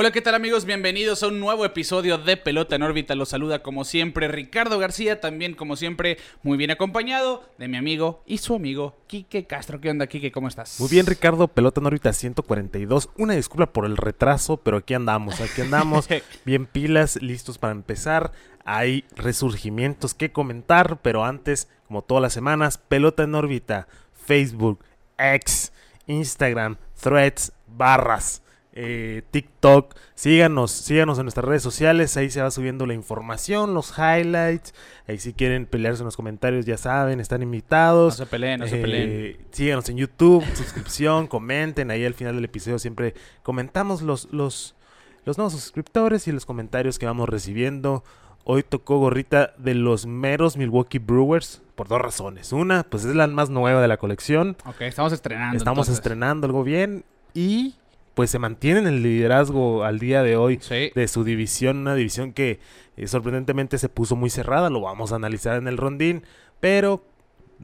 [0.00, 0.64] Hola, ¿qué tal amigos?
[0.64, 3.16] Bienvenidos a un nuevo episodio de Pelota en órbita.
[3.16, 8.22] Los saluda como siempre Ricardo García, también como siempre muy bien acompañado de mi amigo
[8.24, 9.80] y su amigo Quique Castro.
[9.80, 10.30] ¿Qué onda, Quique?
[10.30, 10.78] ¿Cómo estás?
[10.78, 11.48] Muy bien, Ricardo.
[11.48, 13.10] Pelota en órbita 142.
[13.16, 16.08] Una disculpa por el retraso, pero aquí andamos, aquí andamos.
[16.44, 18.30] bien pilas, listos para empezar.
[18.64, 24.78] Hay resurgimientos que comentar, pero antes, como todas las semanas, Pelota en órbita, Facebook,
[25.18, 25.72] X,
[26.06, 29.94] Instagram, Threads, barras eh, TikTok.
[30.14, 32.16] Síganos, síganos en nuestras redes sociales.
[32.16, 34.74] Ahí se va subiendo la información, los highlights.
[35.06, 38.18] Ahí si quieren pelearse en los comentarios, ya saben, están invitados.
[38.18, 39.08] No se peleen, no se peleen.
[39.10, 41.90] Eh, síganos en YouTube, suscripción, comenten.
[41.90, 44.74] Ahí al final del episodio siempre comentamos los, los,
[45.24, 48.04] los nuevos suscriptores y los comentarios que vamos recibiendo.
[48.44, 52.52] Hoy tocó gorrita de los meros Milwaukee Brewers por dos razones.
[52.52, 54.56] Una, pues es la más nueva de la colección.
[54.64, 55.56] Ok, estamos estrenando.
[55.56, 55.94] Estamos entonces.
[55.96, 57.04] estrenando algo bien.
[57.34, 57.74] Y
[58.18, 60.90] pues se mantienen el liderazgo al día de hoy Sí.
[60.92, 62.58] de su división, una división que
[62.96, 66.24] eh, sorprendentemente se puso muy cerrada, lo vamos a analizar en el rondín,
[66.58, 67.04] pero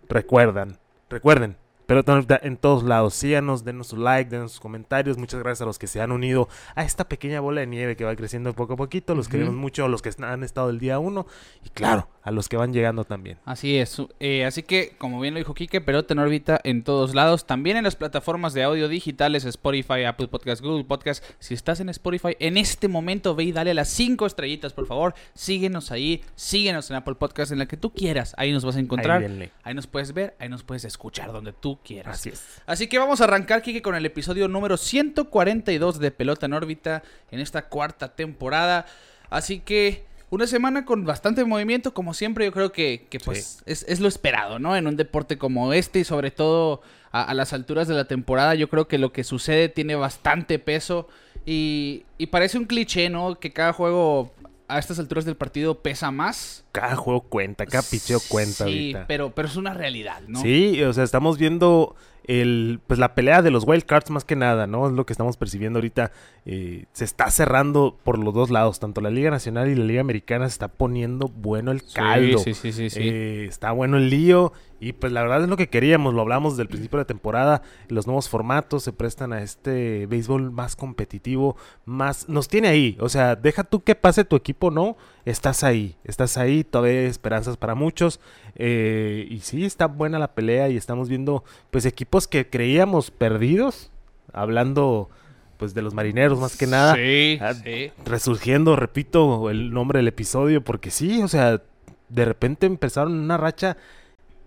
[0.08, 0.78] recuerdan,
[1.10, 5.66] recuerden, Pelota en todos lados, síganos, denos su like, denos sus comentarios, muchas gracias a
[5.66, 8.74] los que se han unido a esta pequeña bola de nieve que va creciendo poco
[8.74, 11.26] a poquito, los queremos mucho, los que han estado el día uno.
[11.64, 13.36] Y claro, a los que van llegando también.
[13.44, 14.00] Así es.
[14.18, 17.46] Eh, así que, como bien lo dijo Quique, Pelota en órbita en todos lados.
[17.46, 21.22] También en las plataformas de audio digitales, Spotify, Apple Podcast, Google Podcast.
[21.38, 25.14] Si estás en Spotify, en este momento ve y dale las cinco estrellitas, por favor.
[25.34, 28.34] Síguenos ahí, síguenos en Apple Podcast, en la que tú quieras.
[28.38, 29.22] Ahí nos vas a encontrar.
[29.22, 29.50] Ahí.
[29.62, 32.14] Ahí nos puedes ver, ahí nos puedes escuchar donde tú quieras.
[32.14, 32.62] Así es.
[32.64, 37.02] Así que vamos a arrancar, Kike, con el episodio número 142 de Pelota en órbita
[37.30, 38.86] en esta cuarta temporada.
[39.28, 43.84] Así que una semana con bastante movimiento, como siempre, yo creo que, que, pues es,
[43.88, 44.76] es lo esperado, ¿no?
[44.76, 46.82] En un deporte como este y sobre todo
[47.12, 50.58] a, a las alturas de la temporada, yo creo que lo que sucede tiene bastante
[50.58, 51.08] peso
[51.46, 53.38] y, y parece un cliché, ¿no?
[53.38, 54.32] Que cada juego
[54.68, 56.63] a estas alturas del partido pesa más.
[56.74, 59.06] Cada juego cuenta, cada picheo cuenta Sí, ahorita.
[59.06, 60.40] pero, pero es una realidad, ¿no?
[60.42, 64.34] Sí, o sea, estamos viendo el, pues la pelea de los wild cards más que
[64.34, 64.88] nada, ¿no?
[64.88, 66.10] Es lo que estamos percibiendo ahorita.
[66.46, 70.00] Eh, se está cerrando por los dos lados, tanto la Liga Nacional y la Liga
[70.00, 72.38] Americana se está poniendo bueno el caldo.
[72.38, 72.98] Sí, sí, sí, sí.
[73.00, 76.54] Eh, está bueno el lío y pues la verdad es lo que queríamos, lo hablamos
[76.54, 80.76] desde el principio de la temporada, los nuevos formatos se prestan a este béisbol más
[80.76, 81.56] competitivo,
[81.86, 85.96] más nos tiene ahí, o sea, deja tú que pase tu equipo, no, estás ahí,
[86.04, 88.20] estás ahí, todavía hay esperanzas para muchos
[88.56, 93.90] eh, y sí, está buena la pelea y estamos viendo pues equipos que creíamos perdidos,
[94.32, 95.08] hablando
[95.56, 97.90] pues de los marineros más que nada, Sí, Ah, sí.
[98.04, 101.62] resurgiendo, repito el nombre del episodio, porque sí, o sea,
[102.08, 103.76] de repente empezaron una racha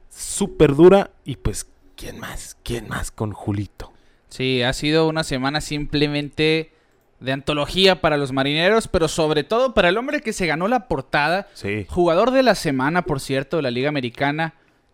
[0.09, 2.58] súper dura y pues, ¿quién más?
[2.64, 3.94] ¿Quién más con Julito?
[4.30, 6.72] Sí, ha sido una semana simplemente
[7.19, 10.88] de antología para los marineros, pero sobre todo para el hombre que se ganó la
[10.88, 11.47] portada.
[11.53, 11.85] Sí.
[11.89, 14.53] Jugador de la semana, por cierto, de la Liga Americana,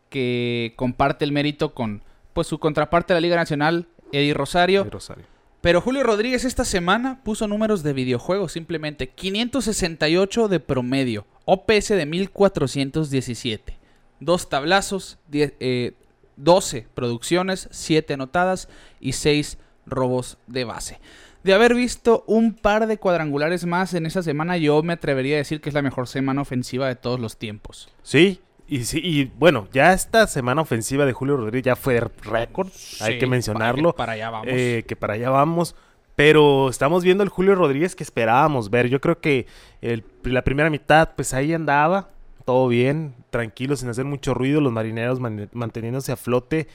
[0.10, 2.02] que comparte el mérito con
[2.34, 4.84] pues su contraparte de la Liga Nacional, Eddie Rosario.
[4.86, 5.26] de Rosario.
[5.62, 12.06] Pero Julio Rodríguez esta semana puso números de videojuegos, simplemente 568 de promedio, OPS de
[12.06, 13.78] 1417,
[14.20, 15.94] dos tablazos, die- eh,
[16.36, 18.68] 12 producciones, 7 anotadas
[19.00, 21.00] y 6 robos de base.
[21.44, 25.38] De haber visto un par de cuadrangulares más en esa semana, yo me atrevería a
[25.40, 27.90] decir que es la mejor semana ofensiva de todos los tiempos.
[28.02, 32.70] Sí, y sí, y bueno, ya esta semana ofensiva de Julio Rodríguez ya fue récord,
[33.02, 33.94] hay que mencionarlo.
[33.94, 34.48] Para, allá vamos.
[34.50, 35.76] eh, que para allá vamos.
[36.16, 38.88] Pero estamos viendo el Julio Rodríguez que esperábamos ver.
[38.88, 39.48] Yo creo que
[39.82, 42.12] el- la primera mitad, pues ahí andaba,
[42.46, 46.68] todo bien, tranquilo, sin hacer mucho ruido, los marineros man- manteniéndose a flote.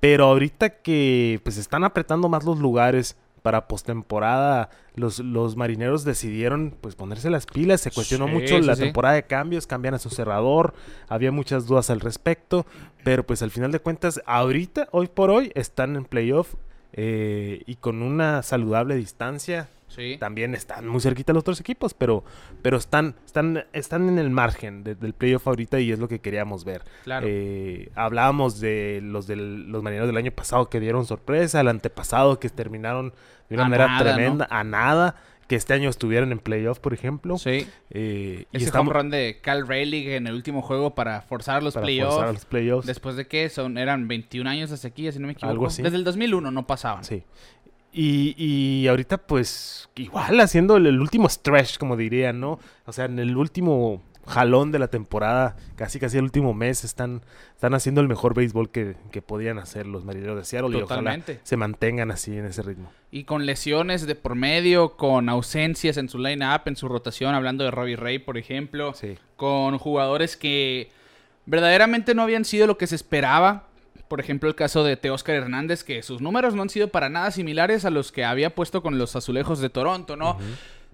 [0.00, 6.74] Pero ahorita que pues están apretando más los lugares para postemporada, los, los marineros decidieron
[6.80, 7.80] pues ponerse las pilas.
[7.80, 8.82] Se cuestionó Sí, mucho sí, la sí.
[8.82, 10.74] temporada de cambios, cambian a su cerrador,
[11.08, 12.66] había muchas dudas al respecto.
[13.04, 16.54] Pero pues al final de cuentas, ahorita, hoy por hoy, están en playoff
[16.92, 19.68] eh, y con una saludable distancia.
[19.88, 20.16] sí.
[20.18, 22.24] También están muy cerquita los otros equipos, pero,
[22.62, 26.18] pero están, están, están en el margen de- del playoff ahorita y es lo que
[26.20, 26.82] queríamos ver.
[27.04, 27.26] Claro.
[27.28, 32.40] Eh, hablábamos de los de los marineros del año pasado que dieron sorpresa, el antepasado
[32.40, 33.12] que terminaron
[33.50, 34.14] de una A manera nada, ¿no?
[34.14, 35.16] tremenda, a nada,
[35.52, 37.36] que este año estuvieron en playoff, por ejemplo.
[37.36, 37.66] sí.
[37.90, 41.62] Eh, y Ese estamos home run de Cal Rayleigh en el último juego para forzar
[41.62, 42.46] los playoffs.
[42.46, 42.86] playoffs.
[42.86, 45.52] Después de que son, eran 21 años de sequía, si no me equivoco.
[45.52, 45.82] Algo así.
[45.82, 47.04] Desde el 2001 no pasaban.
[47.04, 47.22] Sí.
[47.92, 52.58] Y, y ahorita, pues, igual haciendo el, el último stretch, como diría, ¿no?
[52.86, 54.00] O sea, en el último
[54.32, 57.22] jalón de la temporada, casi casi el último mes, están,
[57.54, 61.32] están haciendo el mejor béisbol que, que podían hacer los marineros de Seattle Totalmente.
[61.32, 62.90] y ojalá se mantengan así en ese ritmo.
[63.10, 67.62] Y con lesiones de por medio, con ausencias en su line-up, en su rotación, hablando
[67.64, 69.16] de Robbie Ray, por ejemplo, Sí.
[69.36, 70.90] con jugadores que
[71.46, 73.64] verdaderamente no habían sido lo que se esperaba.
[74.08, 77.30] Por ejemplo, el caso de Teóscar Hernández, que sus números no han sido para nada
[77.30, 80.38] similares a los que había puesto con los azulejos de Toronto, ¿no?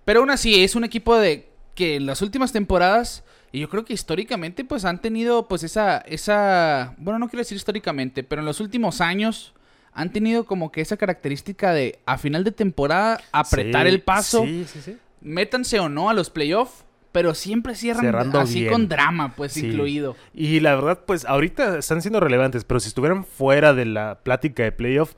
[0.05, 1.47] Pero aún así, es un equipo de
[1.78, 3.22] que en las últimas temporadas,
[3.52, 7.54] y yo creo que históricamente, pues han tenido pues esa, esa, bueno, no quiero decir
[7.56, 9.54] históricamente, pero en los últimos años
[9.92, 14.44] han tenido como que esa característica de a final de temporada apretar Sí, el paso,
[14.44, 14.96] Sí, sí, sí.
[15.20, 18.72] métanse o no a los playoffs, pero siempre cierran Cerrando así bien.
[18.72, 20.16] con drama, pues incluido.
[20.34, 24.62] Y la verdad, pues ahorita están siendo relevantes, pero si estuvieran fuera de la plática
[24.64, 25.14] de playoff,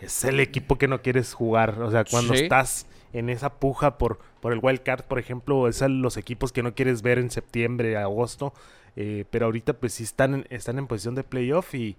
[0.00, 1.80] es el equipo que no quieres jugar.
[1.82, 5.80] O sea, cuando estás en esa puja por, por el wild card, por ejemplo, es
[5.82, 8.52] a los equipos que no quieres ver en septiembre, agosto.
[8.96, 11.96] eh, pero ahorita, pues sí están en, están en posición de playoff y,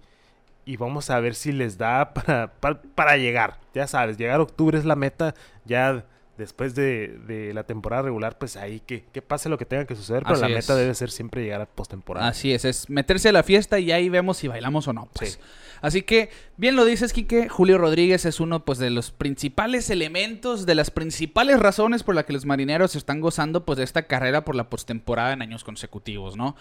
[0.64, 3.58] y vamos a ver si les da para, para, para llegar.
[3.74, 5.34] Ya sabes, llegar a octubre es la meta.
[5.64, 6.04] Ya
[6.36, 9.96] después de, de la temporada regular, pues ahí que, que pase lo que tenga que
[9.96, 10.22] suceder.
[10.22, 10.54] Pero Así la es.
[10.54, 12.28] meta debe ser siempre llegar a postemporada.
[12.28, 15.08] Así es, es meterse a la fiesta y ahí vemos si bailamos o no.
[15.12, 15.32] Pues.
[15.32, 15.38] Sí.
[15.82, 20.66] Así que, bien lo dices, Quique, Julio Rodríguez es uno pues, de los principales elementos,
[20.66, 24.44] de las principales razones por las que los marineros están gozando pues, de esta carrera
[24.44, 26.56] por la postemporada en años consecutivos, ¿no?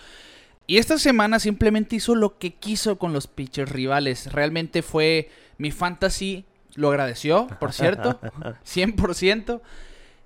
[0.68, 4.34] Y esta semana simplemente hizo lo que quiso con los pitchers rivales.
[4.34, 5.30] Realmente fue
[5.60, 6.44] mi fantasy,
[6.76, 8.20] lo agradeció, por cierto,
[8.66, 9.62] 100%.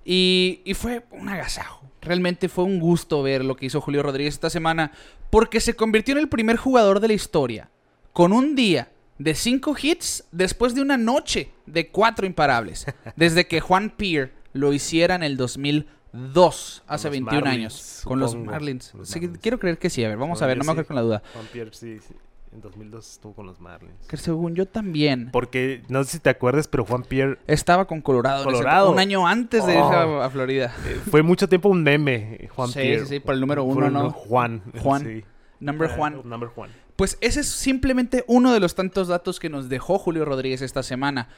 [0.04, 1.84] Y, y fue un agasajo.
[2.00, 4.92] Realmente fue un gusto ver lo que hizo Julio Rodríguez esta semana.
[5.30, 7.70] Porque se convirtió en el primer jugador de la historia.
[8.12, 12.86] Con un día de 5 hits después de una noche de 4 imparables.
[13.16, 18.00] Desde que Juan Peer lo hiciera en el 2002, hace los 21 Marlins, años.
[18.04, 18.34] Con los.
[18.34, 18.92] Marlins.
[19.04, 20.02] Sí, quiero creer que sí.
[20.02, 20.88] A ver, vamos a ver, no me acuerdo sí.
[20.88, 21.22] con la duda.
[21.34, 22.14] Juan Pierre, sí, sí.
[22.52, 24.06] En 2002 estuvo con los Marlins.
[24.08, 25.28] Que según yo también.
[25.32, 28.42] Porque, no sé si te acuerdas, pero Juan Pierre Estaba con Colorado.
[28.42, 28.90] en ese- Colorado.
[28.90, 30.20] un año antes de irse Oh.
[30.20, 30.74] a, a Florida.
[30.86, 33.00] eh, fue mucho tiempo un meme, Juan Sí, Pierre.
[33.02, 34.10] sí, sí, por el número uno, ¿no?
[34.10, 34.62] Juan.
[34.82, 35.02] Juan.
[35.04, 35.24] sí.
[35.60, 36.22] Number Juan.
[36.24, 36.70] Number Juan.
[36.96, 40.82] Pues ese es simplemente uno de los tantos datos que nos dejó Julio Rodríguez esta
[40.82, 41.28] semana.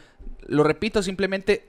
[0.47, 1.69] Lo repito simplemente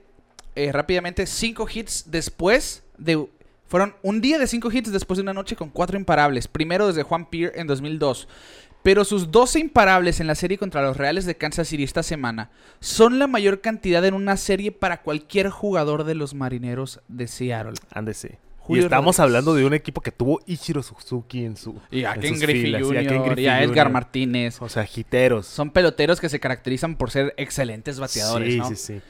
[0.56, 3.28] eh, rápidamente, cinco hits después de...
[3.66, 6.46] Fueron un día de cinco hits después de una noche con cuatro imparables.
[6.48, 8.28] Primero desde Juan Peer en 2002.
[8.84, 12.50] Pero sus 12 imparables en la serie contra los Reales de Kansas City esta semana
[12.80, 17.72] son la mayor cantidad en una serie para cualquier jugador de los Marineros de Seattle.
[17.94, 18.38] Ándese.
[18.58, 19.20] Julio y estamos Rodríguez.
[19.20, 21.80] hablando de un equipo que tuvo Ichiro Suzuki en su.
[21.90, 22.94] Y a en Ken Griffey filas, Jr.
[22.94, 23.92] y a Ken Griffey y a Edgar Jr..
[23.92, 24.60] Martínez.
[24.60, 25.46] O sea, jiteros.
[25.46, 28.68] Son peloteros que se caracterizan por ser excelentes bateadores, sí, ¿no?
[28.68, 29.00] sí, sí.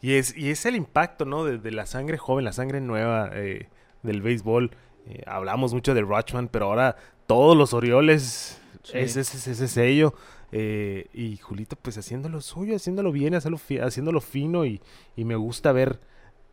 [0.00, 1.44] Y es, y es el impacto, ¿no?
[1.44, 3.68] De, de la sangre joven, la sangre nueva eh,
[4.02, 4.70] del béisbol.
[5.08, 6.96] Eh, hablamos mucho de Rochman, pero ahora
[7.26, 8.98] todos los Orioles Sí.
[8.98, 10.14] es ese, ese sello.
[10.52, 14.64] Eh, y Julito, pues haciendo lo suyo, haciéndolo bien, haciéndolo, fi- haciéndolo fino.
[14.66, 14.80] Y,
[15.16, 16.00] y me gusta ver,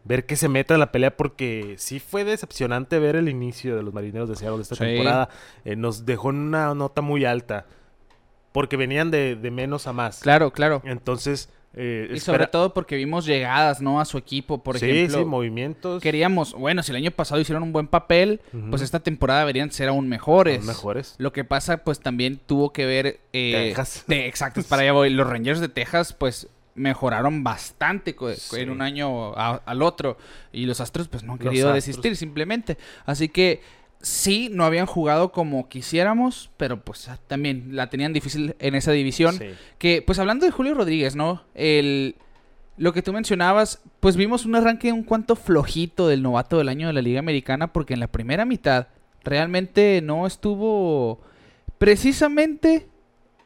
[0.03, 3.83] ver que se meta en la pelea porque sí fue decepcionante ver el inicio de
[3.83, 4.83] los marineros de Seattle de esta Sí.
[4.83, 5.29] temporada.
[5.65, 7.65] Eh, nos dejó en una nota muy alta.
[8.51, 10.19] Porque venían de, de menos a más.
[10.21, 10.81] Claro, claro.
[10.85, 13.99] Entonces, eh, Y sobre todo porque vimos llegadas, ¿no?
[14.01, 15.19] A su equipo, por sí, ejemplo.
[15.19, 19.41] sí, movimientos Queríamos, bueno, si el año pasado hicieron un buen papel, pues esta temporada
[19.41, 20.57] deberían ser aún mejores.
[20.57, 21.15] son mejores.
[21.19, 23.19] Lo que pasa, pues también tuvo que ver.
[23.33, 24.03] eh, Texas.
[24.07, 25.09] de- exacto, para allá voy.
[25.11, 28.59] Los Rangers de Texas, pues mejoraron bastante Sí.
[28.61, 30.17] en un año a- al otro.
[30.51, 31.85] Y los Astros, pues no han Los querido Astros.
[31.85, 32.77] desistir simplemente.
[33.05, 33.61] Así que
[34.01, 38.91] sí, no habían jugado como quisiéramos, pero pues ah, también la tenían difícil en esa
[38.91, 39.37] división.
[39.37, 39.49] Sí.
[39.77, 41.43] Que, pues hablando de Julio Rodríguez, ¿no?
[41.53, 42.15] El,
[42.77, 46.87] lo que tú mencionabas, pues vimos un arranque un cuanto flojito del novato del año
[46.87, 48.87] de la Liga Americana, porque en la primera mitad
[49.23, 51.19] realmente no estuvo
[51.77, 52.87] precisamente,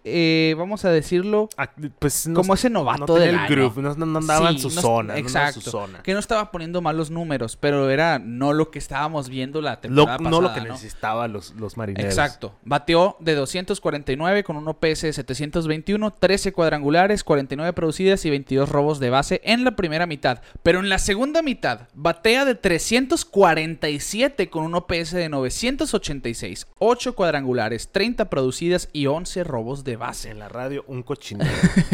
[0.03, 3.49] eh, vamos a decirlo, Ah, pues no, como ese no novato del el año.
[3.49, 5.17] groove, no, andaba en su zona.
[5.17, 5.61] exacto.
[5.61, 6.01] su zona.
[6.03, 9.77] Que no estaba poniendo malos números, pero era no lo que estábamos viendo la Lo-
[9.79, 10.73] temporada no lo pasada, que ¿no?
[10.73, 12.09] necesitaban los, los marineros.
[12.11, 12.55] Exacto.
[12.63, 18.99] Bateó de 249 con un OPS de 721, 13 cuadrangulares, 49 producidas y 22 robos
[18.99, 20.41] de base en la primera mitad.
[20.63, 27.89] Pero en la segunda mitad batea de 347 con un OPS de 986, 8 cuadrangulares,
[27.91, 30.29] 30 producidas y 11 robos de base.
[30.29, 31.51] En la radio, un cochinero.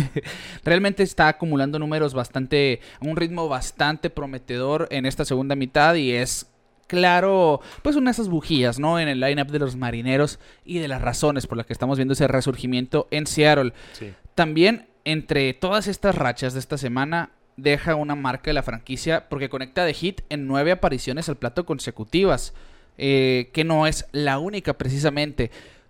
[0.63, 6.11] Realmente está acumulando números bastante, a un ritmo bastante prometedor en esta segunda mitad y
[6.11, 6.47] es
[6.87, 8.99] claro, pues una de esas bujías, ¿no?
[8.99, 12.13] En el lineup de los marineros y de las razones por las que estamos viendo
[12.13, 13.73] ese resurgimiento en Seattle.
[13.93, 14.13] sí.
[14.35, 19.47] También entre todas estas rachas de esta semana, deja una marca de la franquicia porque
[19.47, 22.53] conecta de hit en nueve apariciones al plato consecutivas,
[22.97, 25.49] eh, que no es la única precisamente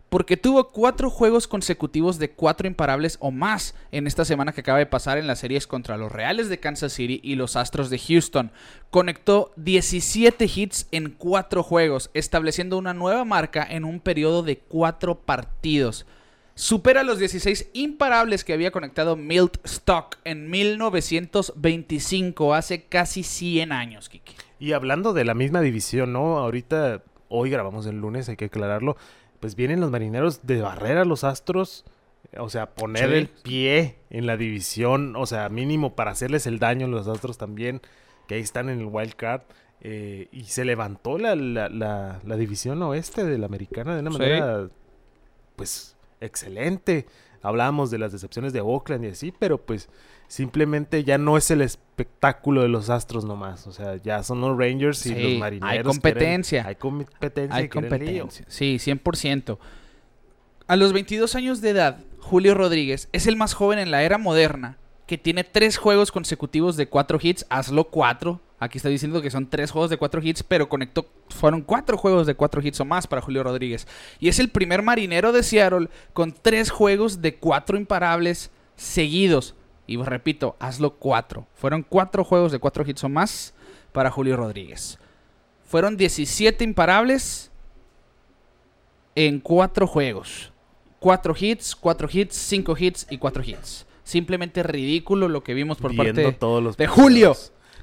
[0.10, 4.80] porque tuvo cuatro juegos consecutivos de cuatro imparables o más en esta semana que acaba
[4.80, 8.00] de pasar en las series contra los Reales de Kansas City y los Astros de
[8.00, 8.52] Houston.
[8.90, 15.20] Conectó 17 hits en cuatro juegos, estableciendo una nueva marca en un periodo de cuatro
[15.20, 16.06] partidos.
[16.56, 24.10] Supera los 16 imparables que había conectado Milt Stock en 1925, hace casi 100 años,
[24.10, 24.34] Kiki.
[24.60, 26.40] Y hablando de la misma división, ¿no?
[26.40, 28.98] Ahorita, hoy grabamos el lunes, hay que aclararlo
[29.40, 31.86] pues vienen los marineros de barrera, los astros.
[32.38, 36.88] O sea, poner el pie en la división, o sea, mínimo para hacerles el daño
[36.88, 37.82] a los astros también,
[38.28, 39.42] que ahí están en el wild card.
[39.82, 44.70] Eh, y se levantó la, la, la, división oeste de la americana de una manera,
[45.56, 47.06] pues, excelente.
[47.42, 49.90] Hablábamos de las decepciones de Oakland y así, pero pues
[50.28, 53.68] simplemente ya no es el espectáculo de los Astros nomás.
[53.68, 55.72] O sea, ya son los Rangers y los Marineros.
[55.72, 56.68] Hay competencia.
[56.68, 57.56] hay competencia.
[57.56, 58.46] Hay competencia.
[58.48, 59.58] Sí, 100%.
[60.68, 64.18] A los 22 años de edad, Julio Rodríguez es el más joven en la era
[64.18, 64.78] moderna
[65.08, 67.46] que tiene tres juegos consecutivos de cuatro hits.
[67.50, 68.42] Hazlo cuatro.
[68.60, 72.26] Aquí está diciendo que son tres juegos de cuatro hits, pero conectó, fueron cuatro juegos
[72.26, 73.88] de cuatro hits o más para Julio Rodríguez.
[74.20, 79.56] Y es el primer marinero de Seattle con tres juegos de cuatro imparables seguidos.
[79.86, 81.48] Y repito, hazlo cuatro.
[81.54, 83.54] Fueron cuatro juegos de cuatro hits o más
[83.92, 84.98] para Julio Rodríguez.
[85.64, 87.52] Fueron 17 imparables
[89.16, 90.52] en cuatro juegos.
[91.00, 93.86] Cuatro hits, cuatro hits, cinco hits y cuatro hits.
[94.04, 97.36] Simplemente ridículo lo que vimos por parte todos los de Julio.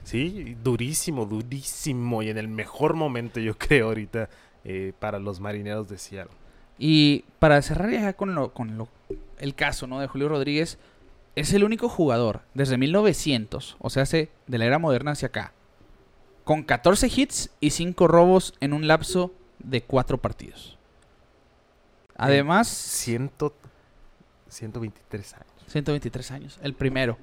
[0.04, 2.23] Sí, durísimo, durísimo.
[2.23, 4.28] Y en el mejor momento, yo creo, ahorita,
[4.64, 6.37] eh, para los marineros de Seattle.
[6.78, 8.88] Y para cerrar ya con, lo, con lo,
[9.38, 10.00] el caso ¿no?
[10.00, 10.78] de Julio Rodríguez,
[11.37, 15.52] es el único jugador desde 1900, o sea, hace de la era moderna hacia acá,
[16.44, 20.78] con 14 hits y 5 robos en un lapso de 4 partidos.
[22.16, 22.68] Además...
[24.49, 25.46] 123 años.
[25.66, 27.18] 123 años, el primero.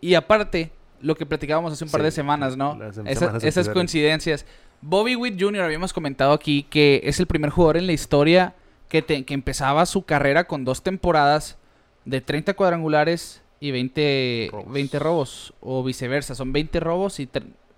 [0.00, 2.78] Y aparte, lo que platicábamos hace un par de semanas, ¿no?
[3.04, 4.46] esas coincidencias.
[4.80, 5.62] Bobby Witt Jr.
[5.62, 8.54] habíamos comentado aquí que es el primer jugador en la historia
[8.88, 11.56] que, que empezaba su carrera con dos temporadas
[12.04, 14.72] de 30 cuadrangulares y 20 robos.
[14.72, 16.34] 20 robos o viceversa.
[16.34, 17.28] Son 20 robos y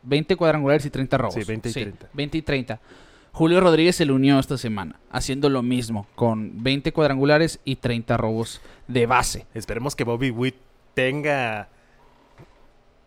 [0.02, 1.34] 20 cuadrangulares y 30 robos.
[1.34, 2.08] Sí, 20 y 30.
[2.12, 2.80] 20 y 30.
[3.32, 8.16] Julio Rodríguez se le unió esta semana, haciendo lo mismo, con 20 cuadrangulares y 30
[8.16, 9.46] robos de base.
[9.54, 10.54] Esperemos que Bobby Witt
[10.94, 11.68] tenga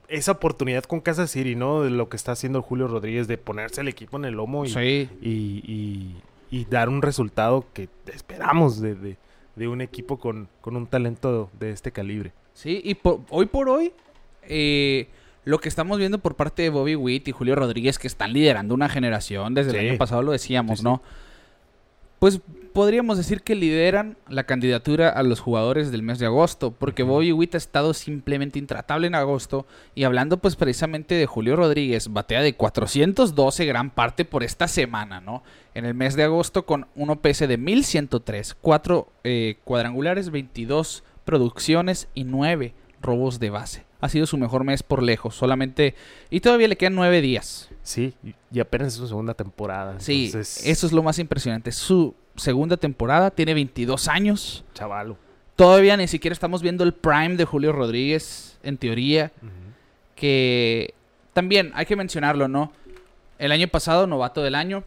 [0.08, 1.84] esa oportunidad con Casa City, ¿no?
[1.84, 5.10] De lo que está haciendo Julio Rodríguez, de ponerse el equipo en el lomo y,
[5.22, 6.16] y,
[6.50, 9.18] y, dar un resultado que esperamos de,
[9.58, 12.32] de un equipo con, un talento de este calibre.
[12.54, 12.98] Sí, y
[13.30, 13.92] hoy por hoy,
[14.44, 15.10] eh,
[15.44, 18.74] lo que estamos viendo por parte de Bobby Witt y Julio Rodríguez, que están liderando
[18.74, 21.02] una generación, desde el año pasado lo decíamos, ¿no?
[22.20, 22.42] Pues
[22.78, 27.32] podríamos decir que lideran la candidatura a los jugadores del mes de agosto, porque Bobby
[27.32, 29.66] Witt ha estado simplemente intratable en agosto.
[29.96, 35.22] Y hablando pues precisamente de Julio Rodríguez, batea de 412 gran parte por esta semana,
[35.22, 35.42] ¿no?
[35.74, 42.10] En el mes de agosto con un OPS de 1103, 4 eh, cuadrangulares, 22 producciones
[42.14, 43.87] y 9 robos de base.
[44.00, 45.96] Ha sido su mejor mes por lejos, solamente...
[46.30, 47.70] Y todavía le quedan 9 días.
[47.82, 48.14] Sí,
[48.52, 50.00] y apenas es su segunda temporada.
[50.00, 51.72] Sí, eso es lo más impresionante.
[51.72, 54.64] Su segunda temporada, tiene 22 años.
[54.74, 55.18] Chavalo.
[55.56, 59.32] Todavía ni siquiera estamos viendo el prime de Julio Rodríguez, en teoría.
[60.16, 60.94] Que
[61.34, 62.72] también hay que mencionarlo, ¿no?
[63.40, 64.84] El año pasado, novato del año.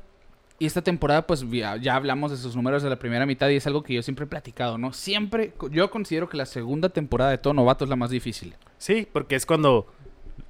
[0.60, 3.66] Y esta temporada, pues ya, hablamos de sus números de la primera mitad y es
[3.66, 4.92] algo que yo siempre he platicado, ¿no?
[4.92, 8.54] Siempre, yo considero que la segunda temporada de todo novato es la más difícil.
[8.76, 9.86] Sí, porque es cuando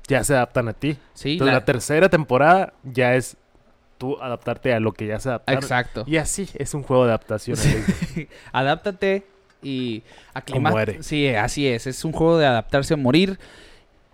[0.08, 0.96] ya se adaptan a ti.
[1.14, 1.34] Sí.
[1.34, 3.36] Entonces la tercera temporada ya es
[3.98, 5.52] tú adaptarte a lo que ya se adapta.
[5.52, 6.02] Exacto.
[6.08, 7.56] Y así es un juego de adaptación.
[8.52, 9.24] Adáptate
[9.62, 10.02] y
[10.34, 11.04] aclimate.
[11.04, 11.86] Sí, así es.
[11.86, 13.38] Es un juego de adaptarse a morir.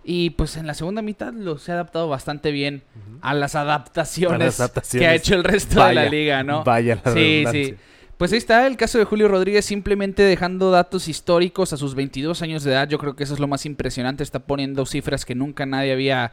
[0.09, 2.81] Y pues en la segunda mitad lo se ha adaptado bastante bien
[3.19, 4.57] a, las adaptaciones
[4.89, 6.63] que ha hecho el resto de la liga, ¿no?
[6.63, 7.75] Vaya la Sí, sí.
[8.15, 12.41] Pues ahí está el caso de Julio Rodríguez simplemente dejando datos históricos a sus 22
[12.41, 12.87] años de edad.
[12.87, 14.23] Yo creo que eso es lo más impresionante.
[14.23, 16.31] Está poniendo cifras que nunca nadie había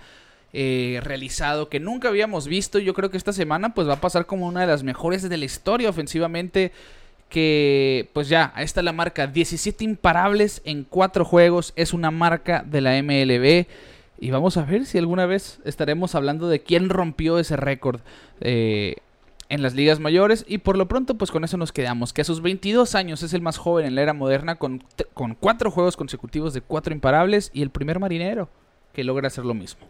[0.52, 2.78] eh, realizado que nunca habíamos visto.
[2.78, 5.36] Yo creo que esta semana pues va a pasar como una de las mejores de
[5.36, 6.70] la historia ofensivamente.
[7.28, 9.26] Que pues ya, ahí está la marca.
[9.26, 11.72] 17 imparables en 4 juegos.
[11.76, 13.66] Es una marca de la MLB.
[14.20, 18.00] Y vamos a ver si alguna vez estaremos hablando de quién rompió ese récord
[18.40, 18.96] eh,
[19.48, 20.44] en las ligas mayores.
[20.48, 22.12] Y por lo pronto, pues con eso nos quedamos.
[22.12, 25.34] Que a sus 22 años es el más joven en la era moderna con, con
[25.34, 28.48] 4 juegos consecutivos de 4 imparables y el primer marinero
[28.92, 29.84] que logra hacer lo mismo.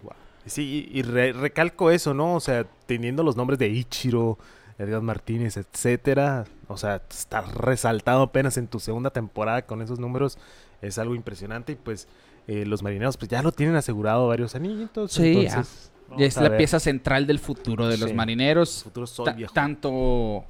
[0.46, 2.34] Sí, y re- recalco eso, ¿no?
[2.34, 4.38] O sea, teniendo los nombres de Ichiro,
[4.78, 10.38] Edgar Martínez, etcétera, o sea, estar resaltado apenas en tu segunda temporada con esos números
[10.82, 12.08] es algo impresionante y pues
[12.46, 15.12] eh, los marineros pues ya lo tienen asegurado varios anillitos.
[15.12, 16.58] Sí, entonces, Ya es la ver.
[16.58, 18.82] pieza central del futuro de los marineros.
[18.84, 19.52] Futuro sol ta- viejo.
[19.54, 20.44] tanto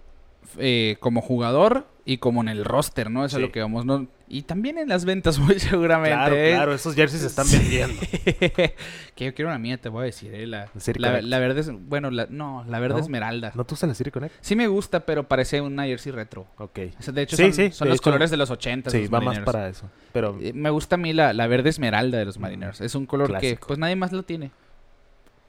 [0.58, 3.24] eh, como jugador y como en el roster, ¿no?
[3.24, 3.42] Eso Sí.
[3.42, 4.06] es lo que vamos, ¿no?
[4.28, 6.14] Y también en las ventas, muy seguramente.
[6.16, 6.50] Claro, ¿eh?
[6.52, 7.94] claro, esos jerseys se están vendiendo.
[9.14, 10.46] que yo quiero una mía, te voy a decir, ¿eh?
[10.46, 13.00] La, La City la, verde, es- bueno, la, no, la verde ¿No?
[13.00, 13.52] esmeralda.
[13.54, 14.34] ¿No tú usas la Connect?
[14.40, 16.46] Sí me gusta, pero parece una jersey retro.
[16.58, 16.78] Ok.
[16.98, 18.90] O sea, de hecho, Sí, son, sí, son de los hecho, colores de los 80.
[18.90, 19.88] Sí, los va más para eso.
[20.12, 22.80] Pero Eh, Me gusta a mí la, la verde esmeralda de los marineros.
[22.80, 24.50] Es un color que pues nadie más lo tiene.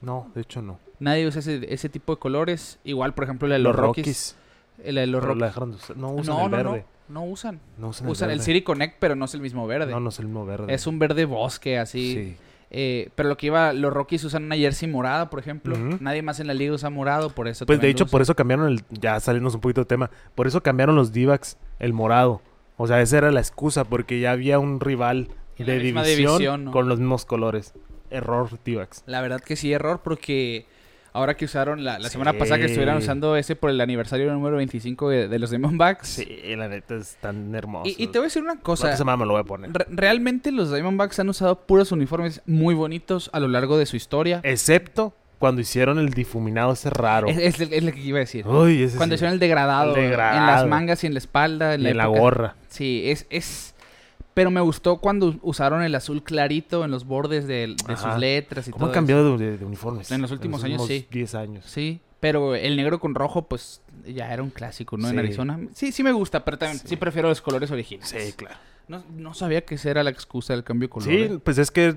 [0.00, 0.78] no, de hecho no.
[0.98, 2.78] Nadie usa ese, ese tipo de colores.
[2.84, 4.06] Igual, por ejemplo, la de los, Rockies.
[4.06, 4.36] Rockies
[4.82, 5.96] Pero la dejaron de usar.
[5.96, 6.78] no usan no, el no, verde.
[6.80, 6.96] no.
[7.08, 7.60] No usan.
[7.78, 8.40] No usan, Usan el.
[8.40, 9.92] City Connect, pero no es el mismo verde.
[9.92, 10.74] No, no es el mismo verde.
[10.74, 12.14] Es un verde bosque, así.
[12.14, 12.36] Sí.
[12.70, 15.76] Eh, pero lo que iba, los Rockies usan una jersey morada, por ejemplo.
[16.00, 17.64] Nadie más en la liga usa morado, por eso.
[17.64, 18.82] Pues de hecho, por eso cambiaron el.
[18.90, 20.10] Ya salimos un poquito de tema.
[20.34, 22.42] Por eso cambiaron los D-backs, el morado.
[22.76, 25.28] O sea, esa era la excusa, porque ya había un rival
[25.58, 26.72] de división, división, ¿no?
[26.72, 27.72] con los mismos colores.
[28.10, 29.04] Error D-backs.
[29.06, 30.66] La verdad que sí, error, porque
[31.16, 34.56] ahora que usaron la, la semana pasada que estuvieran usando ese por el aniversario número
[34.56, 36.08] 25 de, de los Diamondbacks.
[36.08, 37.88] Sí, la neta es tan hermoso.
[37.88, 38.88] Y, y te voy a decir una cosa.
[38.88, 39.72] esa semana me lo voy a poner.
[39.72, 43.96] Re- realmente los Diamondbacks han usado puros uniformes muy bonitos a lo largo de su
[43.96, 44.40] historia.
[44.44, 47.28] Excepto cuando hicieron el difuminado ese raro.
[47.28, 48.46] Es, es- es lo que iba a decir.
[48.46, 49.16] Uy, ese Cuando sí.
[49.16, 50.66] hicieron el degradado, El en las degradado.
[50.68, 51.74] mangas y en la espalda.
[51.74, 52.54] En Y la, en la gorra.
[52.68, 53.74] Sí, es, es...
[54.36, 58.70] Pero me gustó cuando usaron el azul clarito en los bordes de, sus letras y
[58.70, 60.12] ¿Cómo todo han cambiado de, de uniformes?
[60.12, 61.06] En los últimos años, sí.
[61.10, 61.64] 10 años.
[61.64, 65.08] Sí, pero el negro con rojo, pues ya era un clásico, ¿no?
[65.08, 65.18] En.
[65.18, 65.58] Arizona.
[65.72, 66.96] Sí, sí me gusta, pero también sí, Sí.
[66.96, 68.10] prefiero los colores originales.
[68.10, 68.56] Sí, claro.
[68.88, 71.08] No, no sabía que esa era la excusa del cambio de color.
[71.08, 71.38] Sí, ¿eh?
[71.42, 71.96] pues es que,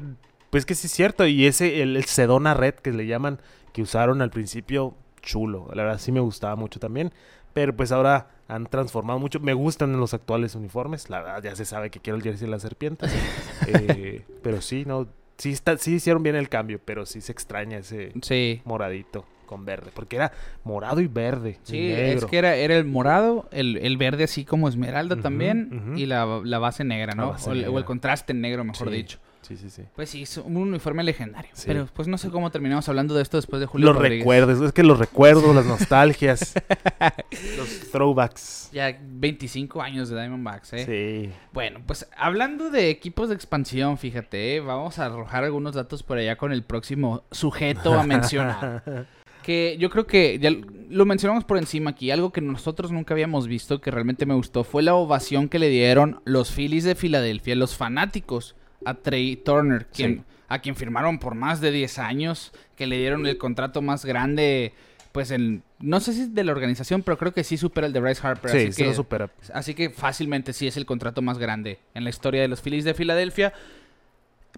[0.49, 1.27] pues que sí es cierto.
[1.27, 3.41] Y ese, el, el Sedona Red que le llaman,
[3.73, 5.67] que usaron al principio, chulo.
[5.73, 7.11] La verdad sí me gustaba mucho también.
[7.51, 9.39] Pero pues ahora han transformado mucho.
[9.39, 11.09] Me gustan los actuales uniformes.
[11.09, 13.11] La verdad ya se sabe que quiero el jersey de las serpientes.
[13.67, 15.07] Eh, pero sí, no.
[15.37, 18.61] Sí, está, sí hicieron bien el cambio, pero sí se extraña ese Sí.
[18.65, 19.91] moradito con verde.
[19.93, 20.31] Porque era
[20.63, 21.59] morado y verde.
[21.65, 25.93] y Sí, es que era, era el morado, el, el verde así como esmeralda también
[25.95, 27.29] y la, la base negra, ¿no?
[27.31, 27.85] base o, el, o el negra.
[27.85, 28.95] contraste negro, mejor Sí.
[28.95, 29.19] dicho.
[29.49, 29.81] Sí, sí, sí.
[29.95, 31.49] Pues sí, es un uniforme legendario.
[31.53, 31.63] Sí.
[31.65, 34.19] Pero pues no sé cómo terminamos hablando de esto después de Julio Los Rodríguez.
[34.19, 36.53] recuerdos, es que los recuerdos, las nostalgias,
[37.57, 38.69] los throwbacks.
[38.71, 40.85] Ya 25 años de Diamondbacks, ¿eh?
[40.85, 41.33] Sí.
[41.51, 44.59] Bueno, pues hablando de equipos de expansión, fíjate, ¿eh?
[44.59, 49.07] vamos a arrojar algunos datos por allá con el próximo sujeto a mencionar.
[49.41, 50.51] que yo creo que ya
[50.91, 54.63] lo mencionamos por encima aquí, algo que nosotros nunca habíamos visto, que realmente me gustó,
[54.63, 58.55] fue la ovación que le dieron los Phillies de Filadelfia, los fanáticos,
[58.85, 60.23] a Trey Turner, quien, Sí.
[60.47, 64.73] a quien firmaron por más de 10 años, que le dieron el contrato más grande,
[65.11, 67.93] pues en, no sé si es de la organización, pero creo que sí supera el
[67.93, 68.51] de Bryce Harper.
[68.51, 69.29] Sí, así sí que, lo supera.
[69.53, 72.85] Así que fácilmente sí es el contrato más grande en la historia de los Phillies
[72.85, 73.53] de Filadelfia.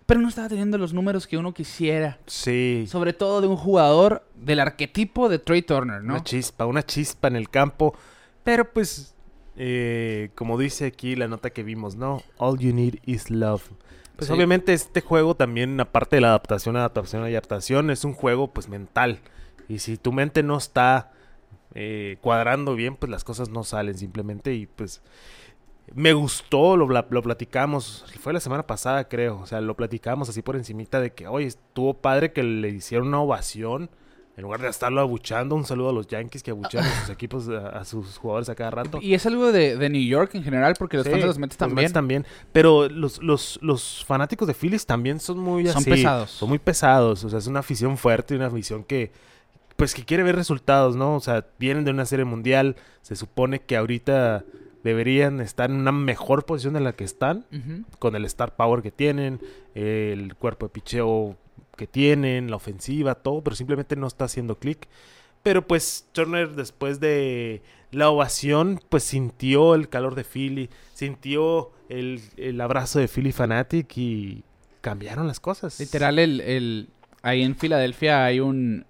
[0.06, 2.18] Pero no estaba teniendo los números que uno quisiera.
[2.26, 2.86] Sí.
[2.88, 6.16] Sobre todo de un jugador del arquetipo de Trey Turner, ¿no?
[6.16, 7.96] Una chispa, una chispa en el campo.
[8.44, 9.14] Pero pues,
[9.56, 12.24] eh, como dice aquí la nota que vimos, ¿no?
[12.38, 13.64] All you need is love.
[14.22, 14.36] Pues Sí.
[14.36, 18.70] obviamente este juego también, aparte de la adaptación, adaptación y adaptación, es un juego pues
[18.70, 19.18] mental.
[19.68, 21.12] Y si tu mente no está
[21.74, 25.02] eh, cuadrando bien, pues las cosas no salen simplemente y pues...
[25.96, 30.44] Me gustó, lo, lo platicamos, fue la semana pasada creo, o sea, lo platicamos así
[30.44, 33.90] por encimita de que, oye, estuvo padre que le hicieron una ovación
[34.38, 37.50] en lugar de estarlo abuchando, un saludo a los Yankees que abuchean a sus equipos,
[37.50, 39.00] a, a sus jugadores a cada rato.
[39.02, 41.38] Y es algo de, de New York en general, porque los Sí, fans de los
[41.38, 41.92] Mets también.
[41.92, 42.26] también.
[42.54, 46.32] Pero los, los, los fanáticos de Phillies también son muy Son así, pesados.
[46.32, 47.24] Son muy pesados.
[47.24, 49.12] O sea, es una afición fuerte y una afición que,
[49.76, 51.16] pues, que quiere ver resultados, ¿no?
[51.16, 52.78] O sea, vienen de una serie mundial.
[53.02, 54.46] Se supone que ahorita
[54.84, 57.46] deberían estar en una mejor posición de la que están,
[58.00, 59.40] con el star power que tienen,
[59.76, 61.36] el cuerpo de picheo
[61.76, 64.88] que tienen, la ofensiva, todo, pero simplemente no está haciendo clic.
[65.44, 72.22] Pero pues Turner después de la ovación, pues sintió el calor de Philly, sintió el,
[72.38, 74.44] el abrazo de Philly Fanatic y
[74.82, 75.80] cambiaron las cosas.
[75.80, 76.90] Literal, el, el,
[77.22, 78.86] ahí en Filadelfia hay un...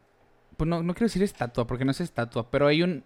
[0.58, 3.04] Pues no, no quiero decir estatua, porque no es estatua, pero hay un...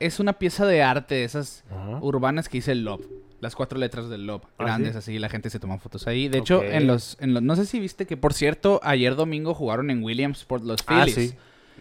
[0.00, 1.64] Es una pieza de arte de esas
[2.00, 3.06] urbanas que dice Love.
[3.42, 4.44] Las cuatro letras del Love.
[4.56, 4.98] ¿Ah, Grandes sí?
[4.98, 6.28] así, la gente se toma fotos ahí.
[6.28, 7.42] De hecho, en los, en los...
[7.42, 11.30] No sé si viste que, por cierto, ayer domingo jugaron en Williamsport los Ah, Phillies.
[11.30, 11.36] sí.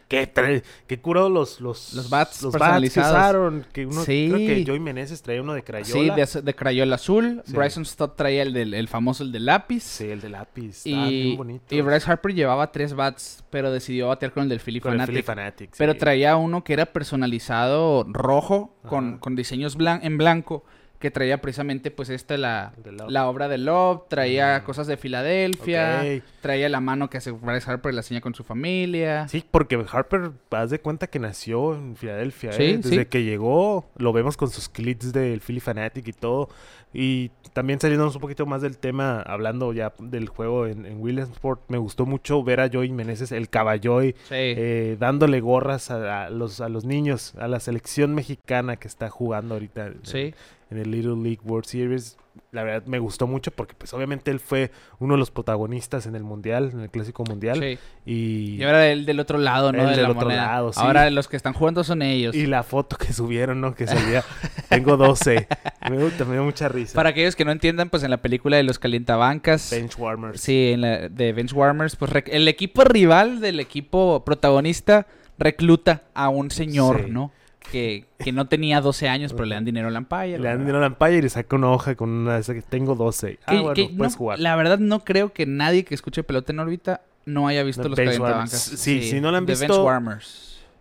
[0.08, 3.12] qué, trae- qué curado los, los, Los bats los que personalizados.
[3.12, 3.65] usaron.
[3.71, 4.28] Que uno, Sí.
[4.30, 6.28] Creo que Joey Meneses traía uno de Crayola.
[6.28, 7.43] Sí, de, de Crayola azul.
[7.45, 7.54] Sí.
[7.54, 9.84] Bryson Stott traía el, del, el famoso, el de lápiz.
[9.84, 10.84] Sí, el de lápiz.
[10.84, 11.71] bien Y, bonitos.
[11.71, 14.97] y Bryce Harper llevaba tres bats, pero decidió batear con el del Philly Con el
[14.97, 15.13] Fanatic.
[15.13, 20.65] Philly Fanatic, Pero traía uno que era personalizado rojo, con, con diseños blan- en blanco,
[21.02, 22.72] que traía precisamente pues esta la,
[23.10, 24.64] la obra de Love, traía Mm.
[24.64, 26.04] cosas de Filadelfia,
[26.42, 29.28] traía la mano que hace Bryce Harper la seña con su familia.
[29.28, 32.78] Sí, porque Harper, haz de cuenta que nació en Filadelfia, Sí, ¿eh?
[32.78, 33.06] Desde sí.
[33.06, 36.50] que llegó, lo vemos con sus clips del Philly Fanatic y todo.
[36.94, 41.62] Y también saliéndonos un poquito más del tema, hablando ya del juego en, en Williamsport,
[41.70, 44.36] me gustó mucho ver a Joey Meneses, el caballoy, Sí.
[44.36, 49.10] eh, dándole gorras a, a los, a los niños, a la selección mexicana que está
[49.10, 50.34] jugando ahorita sí.
[50.72, 52.18] En el Little League World Series.
[52.52, 56.16] La verdad me gustó mucho porque pues obviamente él fue uno de los protagonistas en
[56.16, 57.60] el Mundial, en el Clásico Mundial.
[57.60, 57.78] sí.
[58.06, 59.80] Y, Y ahora el del otro lado, ¿no?
[59.82, 60.46] El de del la otro moneda.
[60.48, 60.80] lado, sí.
[60.82, 62.34] Ahora los que están jugando son ellos.
[62.34, 63.76] y la foto que subieron, ¿no?
[63.76, 64.24] Que salía,
[64.70, 65.46] tengo 12.
[65.90, 66.96] me, gusta, me dio mucha risa.
[66.96, 69.70] Para aquellos que no entiendan, pues en la película de los calientabancas.
[69.72, 70.40] Bench Warmers.
[70.40, 75.06] Sí, en la de Bench Warmers, pues el equipo rival del equipo protagonista
[75.38, 77.12] recluta a un señor, Sí.
[77.12, 77.32] ¿no?
[77.71, 80.39] Que, que no tenía 12 años, pero le dan dinero al Empire.
[80.39, 82.62] Le dan dinero a la Empire y saca una hoja con una de esas que
[82.62, 83.39] tengo 12.
[83.45, 84.39] Ah, Que- bueno, que puedes no- jugar.
[84.39, 87.89] La verdad no creo que nadie que escuche pelota en órbita no haya visto The
[87.89, 88.67] los calientabancas.
[88.67, 88.82] Warmers.
[88.82, 89.88] Sí, si no la han The visto.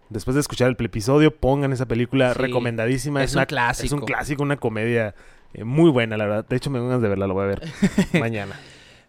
[0.09, 2.39] Después de escuchar el episodio, pongan esa película Sí.
[2.41, 3.23] recomendadísima.
[3.23, 3.87] Es un una- clásico.
[3.87, 5.15] Es un clásico, una comedia
[5.55, 6.47] eh, muy buena, la verdad.
[6.49, 7.63] De hecho, me ganas de verla, lo voy a ver
[8.21, 8.59] mañana.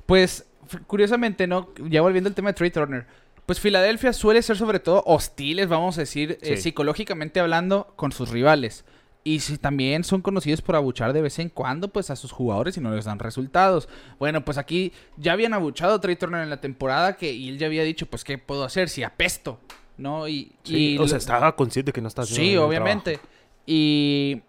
[0.06, 0.46] Pues,
[0.88, 1.70] curiosamente, ¿no?
[1.90, 3.06] Ya volviendo al tema de Trey Turner.
[3.52, 8.30] Pues Filadelfia suele ser sobre todo hostiles, vamos a decir, eh, psicológicamente hablando, con sus
[8.30, 8.86] rivales.
[9.26, 12.78] Y si también son conocidos por abuchar de vez en cuando, pues a sus jugadores
[12.78, 13.90] y no les dan resultados.
[14.20, 17.58] Bueno, pues aquí ya habían abuchado a Trey Turner en la temporada que, y él
[17.58, 19.60] ya había dicho, pues, ¿qué puedo hacer si apesto?
[19.98, 20.30] ¿No?
[20.30, 23.20] Y, Sí, y o sea, estaba consciente que no estaba haciendo Sí, obviamente.
[23.66, 24.44] Y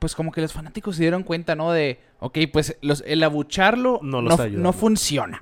[0.00, 1.70] pues como que los fanáticos se dieron cuenta, ¿no?
[1.70, 5.38] De, ok, pues los, el abucharlo No está funciona.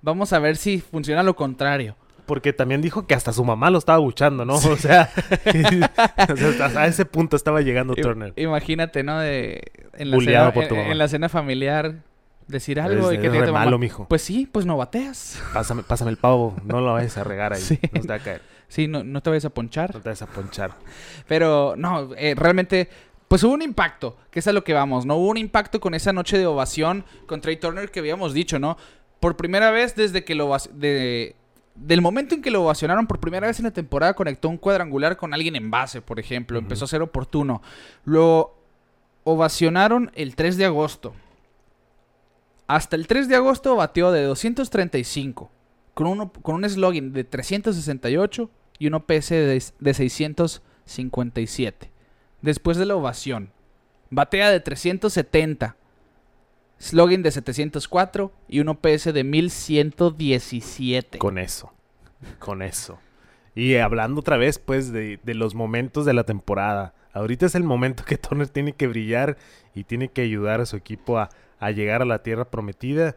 [0.00, 1.96] Vamos a ver si funciona lo contrario.
[2.26, 4.54] Porque también dijo que hasta su mamá lo estaba buchando, ¿no?
[4.74, 5.10] O sea,
[6.32, 8.32] o sea, hasta a ese punto estaba llegando Turner.
[8.36, 9.18] Imagínate, ¿no?
[9.18, 9.62] De,
[9.94, 10.92] en, la cena, por tu en- mamá.
[10.92, 11.96] en la cena familiar
[12.46, 14.06] decir algo y Eres- que te malo, mijo.
[14.08, 15.42] Pues sí, pues no bateas.
[15.52, 17.60] Pásame, pásame el pavo, no lo vayas a regar ahí.
[17.60, 17.78] Sí.
[17.92, 19.94] No te va a caer, Sí, no, no te vayas a ponchar.
[19.94, 20.72] no te vayas a ponchar.
[21.28, 22.88] Pero no, eh, realmente,
[23.28, 25.16] pues hubo un impacto, que es a lo que vamos, ¿no?
[25.16, 28.76] Hubo un impacto con esa noche de ovación con Trey Turner que habíamos dicho, ¿no?
[29.20, 30.54] Por primera vez desde que lo...
[30.72, 31.36] De,
[31.74, 35.16] del momento en que lo ovacionaron por primera vez en la temporada, conectó un cuadrangular
[35.16, 36.58] con alguien en base, por ejemplo.
[36.58, 37.62] Empezó a ser oportuno.
[38.04, 38.56] Lo
[39.24, 41.14] ovacionaron el 3 de agosto.
[42.66, 45.50] Hasta el 3 de agosto batió de 235,
[45.92, 51.90] con, uno, con un slogan de 368 y un OPS de, de 657.
[52.40, 53.50] Después de la ovación,
[54.10, 55.76] batea de 370,
[56.78, 61.18] slogan de 704 y un OPS de 1117.
[61.18, 61.72] Con eso.
[62.38, 62.98] Con eso.
[63.54, 66.94] Y hablando otra vez, pues, de, de los momentos de la temporada.
[67.12, 69.36] Ahorita es el momento que Turner tiene que brillar
[69.74, 71.28] y tiene que ayudar a su equipo a,
[71.60, 73.14] a llegar a la tierra prometida.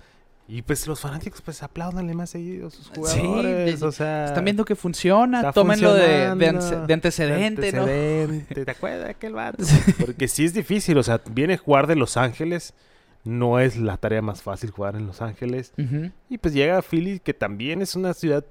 [0.50, 3.80] Y pues los fanáticos, pues, apláudanle más seguido a sus Sí, jugadores.
[3.82, 7.82] de- o sea, Están viendo que funciona, tómenlo de, de ance- de antecedente, ¿no?
[7.82, 8.64] antecedente.
[8.66, 9.64] ¿Te acuerdas de aquel vato?
[10.00, 12.74] Porque sí es difícil, o sea, viene a jugar de Los Ángeles.
[13.24, 15.74] No es la tarea más fácil jugar en Los Ángeles.
[16.30, 18.46] Y pues llega a Philly, que también es una ciudad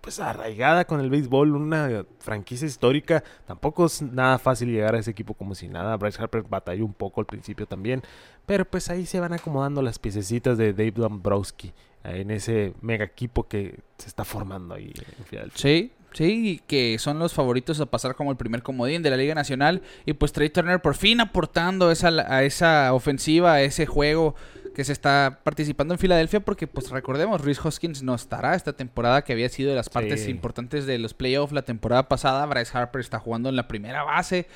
[0.00, 3.22] pues arraigada con el béisbol, una franquicia histórica.
[3.46, 5.96] Tampoco es nada fácil llegar a ese equipo como si nada.
[5.96, 8.02] Bryce Harper batalló un poco al principio también.
[8.44, 13.46] Pero pues ahí se van acomodando las piececitas de Dave Dombrowski en ese mega equipo
[13.46, 15.60] que se está formando ahí en Philadelphia.
[15.60, 19.34] Sí, sí, que son los favoritos a pasar como el primer comodín de la Liga
[19.34, 19.82] Nacional.
[20.06, 24.34] Y pues Trey Turner por fin aportando esa, a esa ofensiva, a ese juego
[24.74, 26.40] que se está participando en Filadelfia.
[26.40, 30.24] Porque pues recordemos, Rhys Hoskins no estará esta temporada que había sido de las partes
[30.24, 30.30] Sí.
[30.30, 32.46] importantes de los playoffs la temporada pasada.
[32.46, 34.46] Bryce Harper está jugando en la primera base.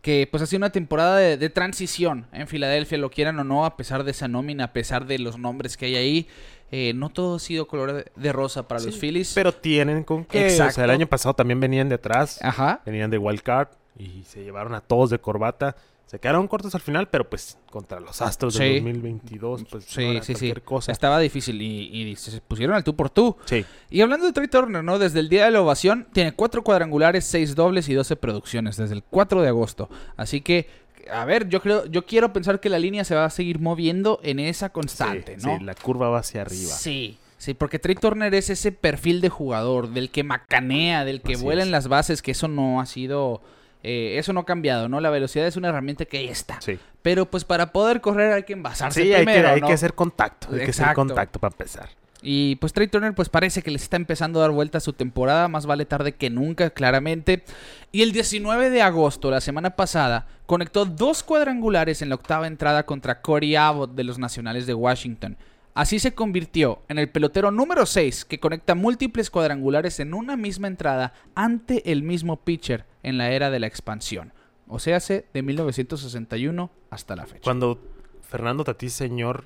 [0.00, 3.64] Que pues ha sido una temporada de, de transición en Filadelfia, lo quieran o no,
[3.66, 6.28] a pesar de esa nómina, a pesar de los nombres que hay ahí.
[6.70, 9.32] Eh, no todo ha sido color de, de rosa para los Phillies.
[9.34, 10.44] Pero tienen con qué.
[10.44, 10.74] O Exacto.
[10.74, 12.38] sea, el año pasado también venían de atrás.
[12.42, 12.82] Ajá.
[12.84, 15.76] Venían de wild card y se llevaron a todos de corbata.
[16.06, 18.60] Se quedaron cortos al final, pero pues contra los Astros Sí.
[18.64, 20.32] del 2022, pues no Sí, era sí, sí.
[20.32, 20.90] cualquier cosa.
[20.92, 23.36] Estaba difícil y, y se pusieron al tú por tú.
[23.44, 23.64] Sí.
[23.90, 24.98] Y hablando de Trey Turner, ¿no?
[24.98, 28.94] Desde el día de la ovación, tiene cuatro cuadrangulares, seis dobles y 12 producciones desde
[28.94, 29.90] el 4 de agosto.
[30.16, 30.66] Así que,
[31.10, 34.20] a ver, yo creo, yo quiero pensar que la línea se va a seguir moviendo
[34.22, 35.58] en esa constante, sí, ¿no?
[35.58, 36.72] sí, la curva va hacia arriba.
[36.72, 37.18] Sí.
[37.38, 41.44] Sí, porque Trey Turner es ese perfil de jugador, del que macanea, del que Así
[41.44, 41.66] vuela es.
[41.66, 43.40] en las bases, que eso no ha sido,
[43.84, 45.00] eh, eso no ha cambiado, ¿no?
[45.00, 46.60] La velocidad es una herramienta que ahí está.
[46.60, 46.80] Sí.
[47.00, 49.94] Pero pues para poder correr hay que envasarse Sí, hay, primero, que, hay que hacer
[49.94, 50.48] contacto.
[50.52, 51.88] Hay que hacer contacto para empezar.
[52.22, 54.92] Y pues Trey Turner pues parece que les está empezando a dar vuelta a su
[54.92, 57.44] temporada, más vale tarde que nunca, claramente.
[57.92, 62.86] Y el 19 de agosto, la semana pasada, conectó dos cuadrangulares en la octava entrada
[62.86, 65.36] contra Corey Abbott de los Nacionales de Washington.
[65.74, 70.66] Así se convirtió en el pelotero número 6 que conecta múltiples cuadrangulares en una misma
[70.66, 74.32] entrada ante el mismo pitcher en la era de la expansión.
[74.66, 77.44] O sea, hace de 1961 hasta la fecha.
[77.44, 77.80] Cuando
[78.22, 79.44] Fernando Tatís, señor,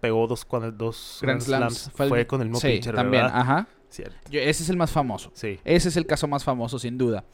[0.00, 1.74] pegó dos, dos Grand Grand Slams.
[1.78, 3.40] Slams, fue, el- con el mismo sí, pitcher, también, ¿verdad?
[3.40, 3.68] ajá.
[3.90, 4.16] Cierto.
[4.30, 5.30] Yo- ese es el más famoso.
[5.34, 5.58] Sí.
[5.64, 7.24] Ese es el caso más famoso, sin duda.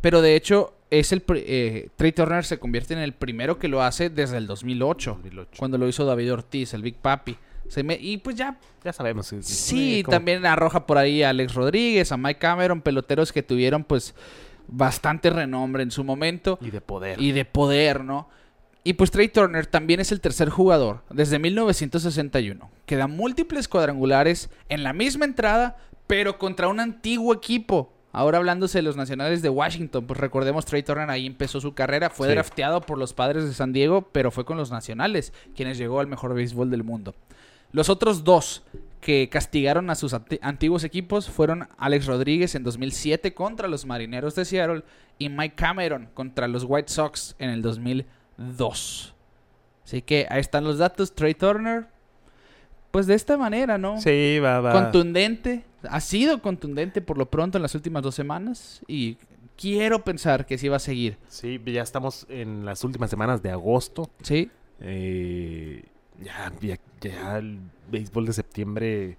[0.00, 3.82] Pero de hecho, es el eh, Trey Turner se convierte en el primero que lo
[3.82, 5.50] hace desde el 2008, 2008.
[5.58, 7.36] cuando lo hizo David Ortiz, el Big Papi.
[7.68, 9.26] Se me- y pues ya, Ya sabemos.
[9.28, 13.42] sí, sí, como- también arroja por ahí a Alex Rodríguez, a Mike Cameron, peloteros que
[13.42, 14.14] tuvieron pues
[14.68, 17.20] bastante renombre en su momento Y de poder.
[17.20, 18.28] y de poder, ¿no?
[18.86, 24.50] Y pues Trey Turner también es el tercer jugador desde 1961 que da múltiples cuadrangulares
[24.68, 27.90] en la misma entrada, pero contra un antiguo equipo.
[28.12, 32.10] Ahora hablándose de los nacionales de Washington, pues recordemos Trey Turner ahí empezó su carrera,
[32.10, 32.34] fue Sí.
[32.34, 36.06] drafteado por los padres de San Diego, pero fue con los nacionales, quienes llegó al
[36.06, 37.14] mejor béisbol del mundo.
[37.72, 38.62] Los otros dos
[39.00, 44.34] que castigaron a sus anti- antiguos equipos fueron Alex Rodríguez en 2007 contra los Marineros
[44.36, 44.82] de Seattle
[45.18, 47.62] y Mike Cameron contra los White Sox en el
[48.36, 49.14] 2002.
[49.84, 51.14] Así que ahí están los datos.
[51.14, 51.86] Trey Turner,
[52.90, 54.00] pues de esta manera, ¿no?
[54.00, 54.72] Sí, va, va.
[54.72, 55.64] Contundente.
[55.88, 59.18] Ha sido contundente por lo pronto en las últimas dos semanas y
[59.56, 61.18] quiero pensar que sí va a seguir.
[61.28, 64.10] Sí, ya estamos en las últimas semanas de agosto.
[64.22, 64.50] ¿Sí?
[64.80, 65.84] Eh,
[66.20, 67.58] ya, ya, ya el
[67.90, 69.18] béisbol de septiembre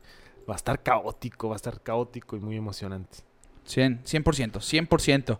[0.49, 3.19] va a estar caótico, va a estar caótico y muy emocionante.
[3.65, 5.37] 100, 100%, 100%.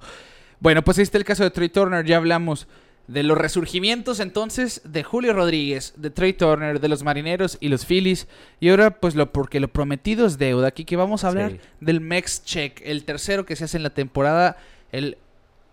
[0.59, 2.67] Bueno, pues ahí está el caso de Trey Turner, ya hablamos
[3.07, 7.85] de los resurgimientos entonces de Julio Rodríguez, de Trey Turner, de los Marineros y los
[7.85, 8.27] Phillies.
[8.59, 11.59] Y ahora pues lo porque lo prometido es deuda, aquí que vamos a hablar Sí.
[11.81, 14.57] del Mex Check, el tercero que se hace en la temporada,
[14.91, 15.17] el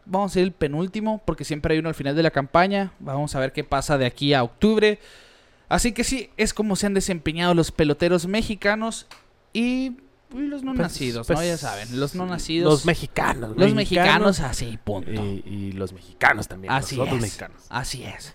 [0.05, 2.93] vamos a ser el penúltimo porque siempre hay uno al final de la campaña.
[2.99, 4.99] Vamos a ver qué pasa de aquí a octubre.
[5.69, 9.07] Así que sí, es como se han desempeñado los peloteros mexicanos
[9.55, 9.93] y
[10.41, 11.35] y los no Pues- nacidos, ¿no?
[11.35, 12.71] pues, Ya saben, los no nacidos.
[12.73, 13.57] Los mexicanos.
[13.57, 15.11] Los mexicanos, así, punto.
[15.11, 16.73] Y, y los mexicanos también.
[16.73, 17.21] Así los es.
[17.21, 17.63] mexicanos.
[17.69, 18.35] Así es.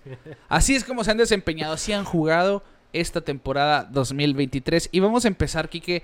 [0.49, 4.89] Así es como se han desempeñado, así han jugado esta temporada 2023.
[4.91, 6.03] Y vamos a empezar, Kike.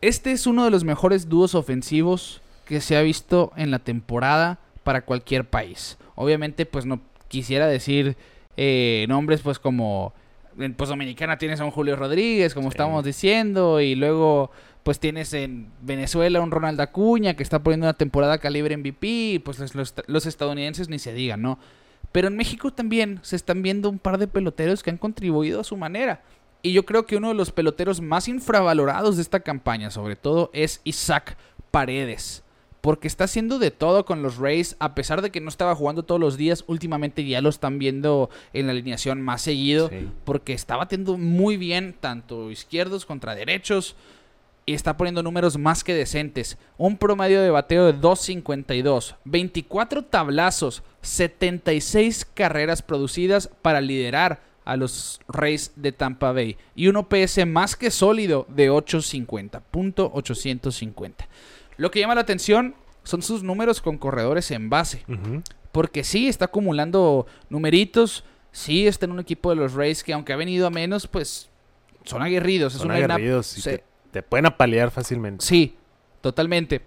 [0.00, 4.58] Este es uno de los mejores dúos ofensivos que se ha visto en la temporada
[4.84, 5.96] para cualquier país.
[6.14, 8.16] Obviamente, pues no quisiera decir
[8.56, 10.12] eh, nombres pues como...
[10.56, 12.74] En pues Dominicana tienes a un Julio Rodríguez, como Sí.
[12.74, 14.52] estamos diciendo, y luego
[14.84, 19.58] pues tienes en Venezuela un Ronald Acuña que está poniendo una temporada calibre MVP, pues
[19.58, 21.58] los, los- los estadounidenses ni se digan, ¿no?
[22.12, 25.64] Pero en México también se están viendo un par de peloteros que han contribuido a
[25.64, 26.22] su manera.
[26.62, 30.50] Y yo creo que uno de los peloteros más infravalorados de esta campaña, sobre todo,
[30.54, 31.36] es Isaac
[31.70, 32.42] Paredes.
[32.80, 36.02] Porque está haciendo de todo con los Rays, a pesar de que no estaba jugando
[36.04, 40.08] todos los días, últimamente ya lo están viendo en la alineación más seguido Sí.
[40.24, 43.96] porque está batiendo muy bien tanto izquierdos contra derechos
[44.66, 46.56] y está poniendo números más que decentes.
[46.78, 55.20] Un promedio de bateo de 2.52, 24 tablazos, 76 carreras producidas para liderar a los
[55.28, 61.28] Rays de Tampa Bay y un OPS más que sólido de 850, punto 850.
[61.76, 65.04] Lo que llama la atención son sus números con corredores en base.
[65.72, 68.24] Porque sí, está acumulando numeritos.
[68.52, 71.50] Sí, está en un equipo de los Rays que aunque ha venido a menos, pues
[72.04, 72.74] son aguerridos.
[72.74, 75.44] Es Son aguerridos se- te, pueden apalear fácilmente.
[75.44, 75.76] Sí,
[76.20, 76.82] totalmente.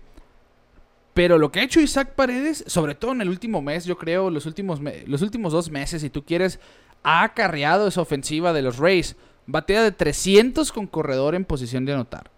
[1.14, 4.30] Pero lo que ha hecho Isaac Paredes, sobre todo en el último mes, yo creo,
[4.30, 6.60] los últimos, los últimos dos meses, si tú quieres,
[7.04, 9.16] ha acarreado esa ofensiva de los Rays.
[9.48, 12.32] Batea de 300 con corredor en posición de anotar.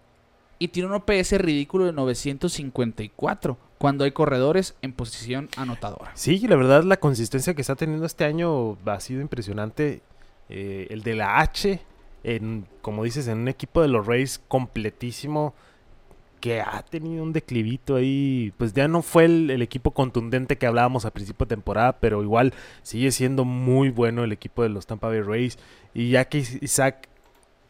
[0.58, 6.12] Y tiene un OPS ridículo de 954 cuando hay corredores en posición anotadora.
[6.14, 10.02] Sí, la verdad la consistencia que está teniendo este año ha sido impresionante.
[10.48, 11.80] Eh, el de la H,
[12.24, 15.54] en, como dices, en un equipo de los Rays completísimo
[16.40, 18.52] que ha tenido un declivito ahí.
[18.56, 22.22] Pues ya no fue el, el equipo contundente que hablábamos a principio de temporada, pero
[22.22, 25.58] igual sigue siendo muy bueno el equipo de los Tampa Bay Rays.
[25.92, 27.08] Y ya que Is- Isaac,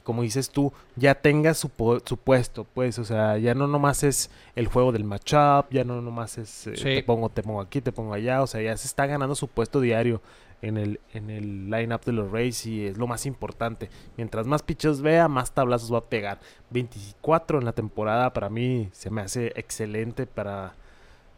[0.04, 4.66] como dices tú, ya tenga su, puesto, pues, o sea, ya no nomás es el
[4.68, 6.82] juego del matchup, ya no nomás es eh, Sí.
[6.84, 9.48] te pongo, te pongo aquí, te pongo allá, o sea, ya se está ganando su
[9.48, 10.22] puesto diario
[10.62, 13.88] en el, en el lineup de los Rays y es lo más importante.
[14.16, 16.38] Mientras más pitches vea, más tablazos va a pegar.
[16.70, 20.74] 24 en la temporada para mí se me hace excelente para,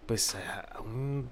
[0.06, 1.28] pues, a un,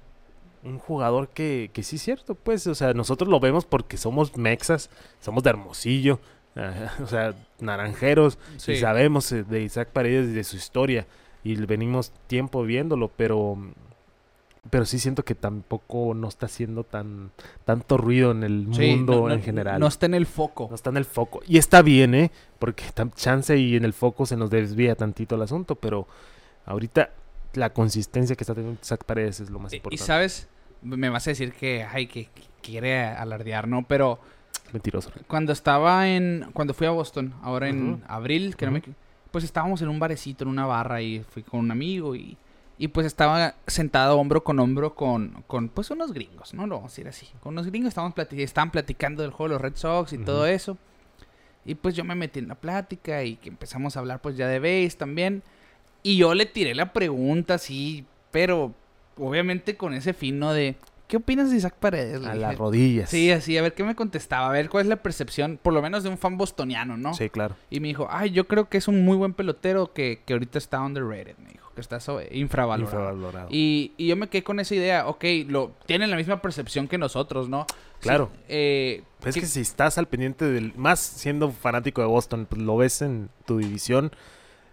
[0.63, 4.37] un jugador que, que sí es cierto, pues, o sea, nosotros lo vemos porque somos
[4.37, 6.21] mexas, somos de Hermosillo,
[7.03, 8.73] o sea, naranjeros, Sí.
[8.73, 11.07] y sabemos eh, de Isaac Paredes y de su historia
[11.43, 13.57] y venimos tiempo viéndolo, pero
[14.69, 17.31] pero sí siento que tampoco no está haciendo tan
[17.65, 19.81] tanto ruido en el Sí, mundo no- no- en general.
[19.81, 20.67] No está en el foco.
[20.69, 21.41] No está en el foco.
[21.47, 22.31] Y está bien, ¿eh?
[22.59, 26.07] Porque chance y en el foco se nos desvía tantito el asunto, pero
[26.67, 27.11] ahorita
[27.55, 30.05] la consistencia que está teniendo Isaac Paredes es lo más Y- y importante.
[30.05, 30.49] sabes,
[30.83, 33.85] me vas a decir que, ay, que que quiere alardear, ¿no?
[33.89, 34.21] Pero
[34.73, 35.11] Mentiroso.
[35.27, 38.83] cuando estaba en, cuando fui a Boston, ahora en abril, que no me,
[39.31, 42.37] pues estábamos en un barecito, en una barra y fui con un amigo y,
[42.81, 46.67] y pues estaba sentado hombro con hombro con, con pues unos gringos, ¿no?
[46.67, 47.29] Lo vamos a decir así.
[47.43, 50.79] Con unos gringos estábamos estaban platicando del juego de los Red Sox y todo eso.
[51.67, 54.49] Y pues yo me metí en la plática y que empezamos a hablar pues ya
[54.49, 55.43] de base también.
[56.03, 58.73] Y yo le tiré la pregunta así, pero
[59.19, 60.55] obviamente con ese fin, ¿no?
[60.55, 60.75] De,
[61.11, 62.21] ¿qué opinas de Isaac Paredes?
[62.23, 62.41] Le A dije.
[62.47, 63.11] las rodillas.
[63.11, 65.83] Sí, así, a ver qué me contestaba, a ver cuál es la percepción, por lo
[65.83, 67.13] menos de un fan bostoniano, ¿no?
[67.15, 67.57] Sí, claro.
[67.69, 70.57] Y me dijo, ay, yo creo que es un muy buen pelotero que, que ahorita
[70.59, 71.99] está underrated, me dijo, que está
[72.31, 72.97] infravalorado.
[72.97, 73.49] Infravalorado.
[73.51, 76.97] Y, y yo me quedé con esa idea, ok, lo, tienen la misma percepción que
[76.97, 77.67] nosotros, ¿no?
[77.69, 77.75] Sí,
[78.09, 78.31] Claro.
[78.49, 80.73] eh, que- es que si estás al pendiente del.
[80.77, 84.11] Más siendo fanático de Boston, pues lo ves en tu división,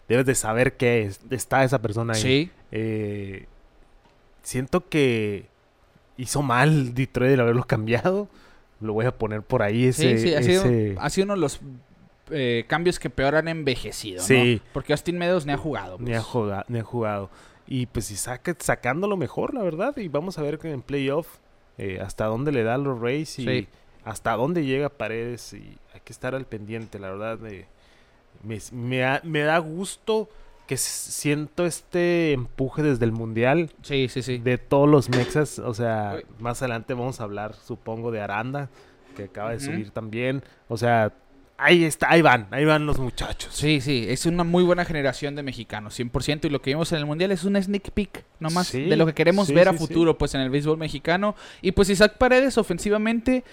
[0.07, 2.21] debes de saber que es- está esa persona ahí.
[2.21, 3.47] sí, Eh,
[4.43, 5.47] siento que
[6.17, 8.27] hizo mal Detroit el haberlo cambiado.
[8.79, 10.17] Lo voy a poner por ahí ese.
[10.17, 11.59] sí, sí, ha sido, ese- ha sido uno de los
[12.29, 14.61] eh, cambios que peor han envejecido, Sí.
[14.63, 14.69] ¿no?
[14.73, 15.97] Porque Austin Meadows ni ha jugado.
[15.99, 16.25] Ni ha, pues.
[16.25, 17.29] jugado, ni ha jugado.
[17.67, 19.95] Y pues si saca, sacándolo mejor, la verdad.
[19.97, 21.27] Y vamos a ver que en playoff
[21.77, 23.67] eh, hasta dónde le da los Rays y Sí.
[24.03, 25.53] hasta dónde llega Paredes.
[25.53, 27.39] Y hay que estar al pendiente, la verdad.
[27.47, 27.65] eh,
[28.43, 28.59] me,
[29.23, 30.29] me da gusto
[30.67, 34.37] que siento este empuje desde el Mundial Sí, sí, sí.
[34.37, 35.59] de todos los mexas.
[35.59, 36.25] O sea, Uy.
[36.39, 38.69] más adelante vamos a hablar, supongo, de Aranda,
[39.15, 40.43] que acaba de subir también.
[40.67, 41.13] O sea,
[41.57, 43.53] ahí está, ahí van, ahí van los muchachos.
[43.55, 46.99] Sí, sí, es una muy buena generación de mexicanos, 100%, y lo que vimos en
[46.99, 49.71] el Mundial es un sneak peek, nomás, Sí, de lo que queremos sí, ver a
[49.71, 49.77] sí.
[49.79, 51.35] futuro, pues, en el béisbol mexicano.
[51.61, 53.43] Y pues Isaac Paredes, ofensivamente,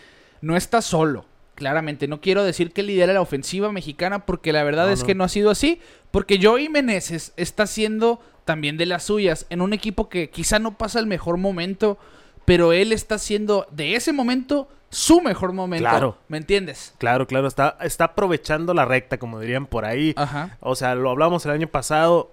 [0.43, 2.09] no está solo, claramente.
[2.09, 5.07] No quiero decir que lidera la ofensiva mexicana, porque la verdad No, es no.
[5.07, 9.61] que no ha sido así, porque Joey Meneses está haciendo también de las suyas, en
[9.63, 11.99] un equipo que quizá no pasa el mejor momento,
[12.45, 15.89] pero él está haciendo de ese momento su mejor momento.
[15.89, 16.19] Claro.
[16.29, 16.95] ¿Me entiendes?
[16.99, 20.13] Claro, claro, está, está aprovechando la recta, como dirían por ahí.
[20.17, 20.57] Ajá.
[20.61, 22.33] O sea, lo hablamos el año pasado,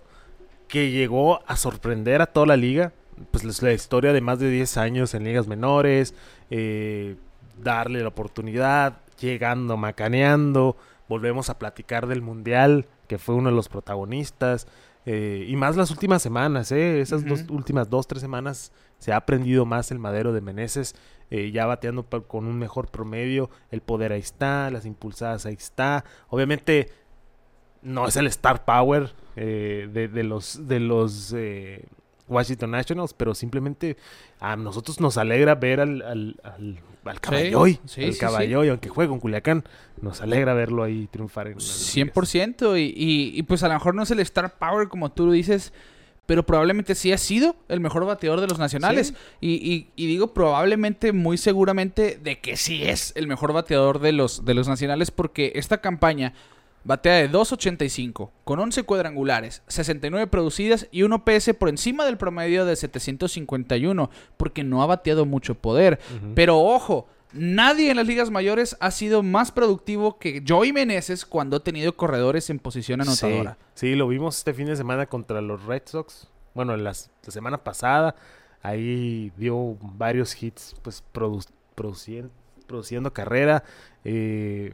[0.67, 2.91] que llegó a sorprender a toda la liga.
[3.31, 6.13] Pues es la historia de más de 10 años en ligas menores,
[6.49, 7.15] eh,
[7.57, 10.75] darle la oportunidad, llegando, macaneando.
[11.07, 14.67] Volvemos a platicar del Mundial, que fue uno de los protagonistas.
[15.05, 17.01] eh, y más las últimas semanas, ¿eh?
[17.01, 20.95] Esas dos últimas dos, tres semanas se ha aprendido más el madero de Meneses,
[21.31, 23.49] eh, ya bateando con un mejor promedio.
[23.71, 26.05] El poder ahí está, las impulsadas ahí está.
[26.29, 26.89] Obviamente
[27.81, 31.33] no es el star power eh, de, de los de los
[32.27, 33.97] Washington Nationals, pero simplemente
[34.39, 39.09] a nosotros nos alegra ver al, al, al, al Caballoy, sí, sí, Caballoy, aunque juegue
[39.09, 39.63] con Culiacán,
[40.01, 42.13] nos alegra verlo ahí triunfar en las ligas.
[42.15, 45.25] 100% y, y, y pues a lo mejor no es el Star Power como tú
[45.25, 45.73] lo dices,
[46.27, 49.07] pero probablemente sí ha sido el mejor bateador de los nacionales.
[49.07, 49.15] Sí.
[49.41, 54.13] Y, y- y digo probablemente, muy seguramente, de que sí es el mejor bateador de
[54.13, 56.33] los, de los nacionales porque esta campaña
[56.83, 62.65] batea de 2.85 con 11 cuadrangulares, 69 producidas y un OPS por encima del promedio
[62.65, 65.99] de 751 porque no ha bateado mucho poder.
[66.35, 71.57] Pero ojo, nadie en las ligas mayores ha sido más productivo que Joey Meneses cuando
[71.57, 73.57] ha tenido corredores en posición anotadora.
[73.73, 76.27] Sí, sí, lo vimos este fin de semana contra los Red Sox.
[76.53, 78.15] Bueno, las- la semana pasada
[78.63, 82.29] ahí dio varios hits, pues produ- producien-
[82.67, 83.63] produciendo carrera.
[84.03, 84.73] eh,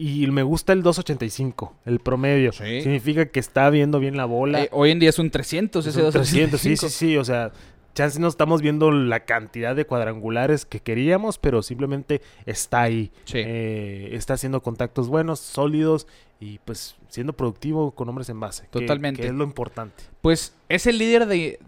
[0.00, 2.52] y me gusta el 2.85, el promedio.
[2.52, 2.80] Sí.
[2.82, 4.62] Significa que está viendo bien la bola.
[4.64, 6.88] Eh, hoy en día es un 300 Es ese un 300, sí, 285.
[6.88, 7.16] sí, sí.
[7.16, 7.52] O sea,
[7.94, 13.10] chance no estamos viendo la cantidad de cuadrangulares que queríamos, pero simplemente está ahí.
[13.24, 13.38] Sí.
[13.44, 16.06] Eh, está haciendo contactos buenos, sólidos
[16.40, 18.62] y pues siendo productivo con hombres en base.
[18.64, 19.22] que- Totalmente.
[19.22, 20.02] Que es lo importante.
[20.22, 21.58] Pues es el líder de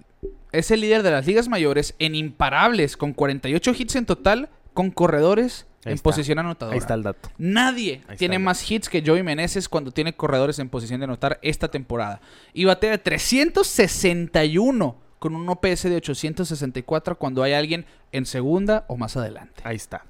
[0.52, 4.90] es el líder de las ligas mayores en imparables con 48 hits en total con
[4.90, 6.04] corredores Ahí en está.
[6.04, 6.74] posición anotadora.
[6.74, 7.28] Ahí está el dato.
[7.38, 11.68] Nadie tiene más hits que Joey Meneses cuando tiene corredores en posición de anotar esta
[11.68, 12.20] temporada.
[12.52, 18.96] Y batea de 361 con un OPS de 864 cuando hay alguien en segunda o
[18.96, 19.62] más adelante.
[19.64, 20.04] Ahí está.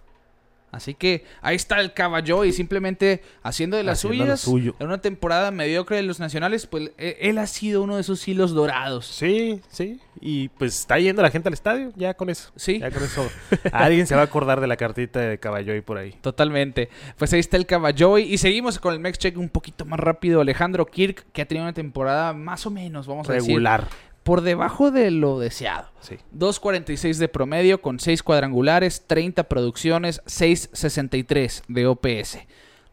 [0.72, 4.74] Así que ahí está el caballo y simplemente haciendo de las Haciendo suyas suyo.
[4.78, 8.26] en una temporada mediocre de los nacionales, pues e- él ha sido uno de esos
[8.26, 9.06] hilos dorados.
[9.06, 10.00] Sí, sí.
[10.20, 12.50] Y pues está yendo la gente al estadio, ya con eso.
[12.56, 12.78] Sí.
[12.78, 13.30] Ya con eso.
[13.72, 16.12] Alguien se va a acordar de la cartita de Caballoy por ahí.
[16.22, 16.88] Totalmente.
[17.18, 20.40] Pues ahí está el caballo y seguimos con el Mex Check un poquito más rápido.
[20.40, 23.88] Alejandro Kirk, que ha tenido una temporada más o menos, vamos a decir, Regular.
[24.22, 25.88] Por debajo de lo deseado.
[26.00, 26.16] Sí.
[26.36, 32.38] 2.46 de promedio con 6 cuadrangulares, 30 producciones, 6.63 de OPS.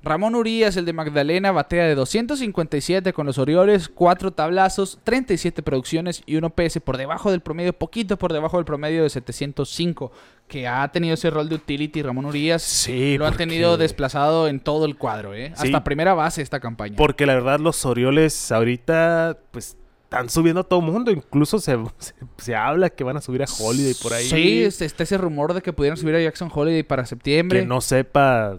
[0.01, 6.23] Ramón Urias, el de Magdalena, batea de 257 con los Orioles, 4 tablazos, 37 producciones
[6.25, 10.13] y un OPS por debajo del promedio, poquito por debajo del promedio de 705,
[10.47, 12.61] que ha tenido ese rol de utility Ramón Urias.
[12.61, 15.51] Sí, lo ha porque- tenido desplazado en todo el cuadro, ¿eh?
[15.57, 15.65] Sí.
[15.67, 16.95] hasta primera base esta campaña.
[16.95, 19.75] Porque la verdad los Orioles ahorita pues
[20.09, 21.11] están subiendo a todo mundo.
[21.11, 24.25] Incluso se, se, se habla que van a subir a Holiday por ahí.
[24.25, 27.59] Sí, es- está ese rumor de que pudieran subir a Jackson Holiday para septiembre.
[27.59, 28.57] Que no sepa,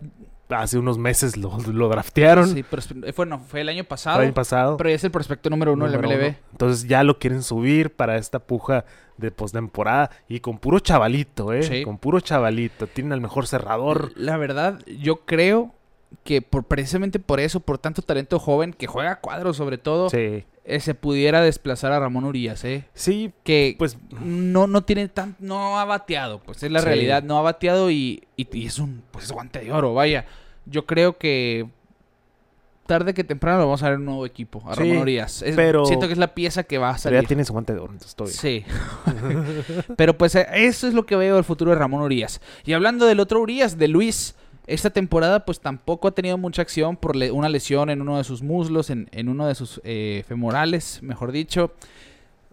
[0.49, 2.55] hace unos meses lo, lo draftearon.
[2.55, 2.83] Sí, pero
[3.13, 4.21] fue, no, fue el año pasado.
[4.21, 4.77] el año pasado.
[4.77, 6.27] Pero ya es el prospecto número uno Número del MLB.
[6.29, 6.37] uno.
[6.53, 8.85] Entonces ya lo quieren subir para esta puja
[9.17, 10.11] de postemporada.
[10.29, 11.65] Y con puro chavalito, ¿eh?
[11.65, 11.83] Sí.
[11.83, 12.87] Con puro chavalito.
[12.87, 14.13] Tienen al mejor cerrador.
[14.15, 15.75] La verdad, yo creo
[16.25, 20.45] que por precisamente por eso, por tanto talento joven que juega cuadros sobre todo, Sí.
[20.65, 22.85] Eh, se pudiera desplazar a Ramón Urias, ¿eh?
[22.95, 26.87] Sí, Que pues no, no tiene tan, no ha bateado, pues es la Sí.
[26.87, 30.27] realidad, no ha bateado y, y- y es un pues es guante de oro, vaya.
[30.67, 31.67] Yo creo que
[32.87, 35.43] tarde que temprano lo vamos a ver en un nuevo equipo, a Sí, Ramón Urias.
[35.43, 37.21] Es- pero- siento que es la pieza que va a pero salir.
[37.23, 38.37] ya tiene su guante de oro, entonces.
[38.37, 38.65] Sí.
[39.97, 42.41] Pero pues eh, eso es lo que veo del futuro de Ramón Urias.
[42.65, 44.35] Y hablando del otro Urias, de Luis,
[44.67, 48.25] esta temporada pues tampoco ha tenido mucha acción por le- una lesión en uno de
[48.25, 51.73] sus muslos, en, en uno de sus eh, femorales, mejor dicho.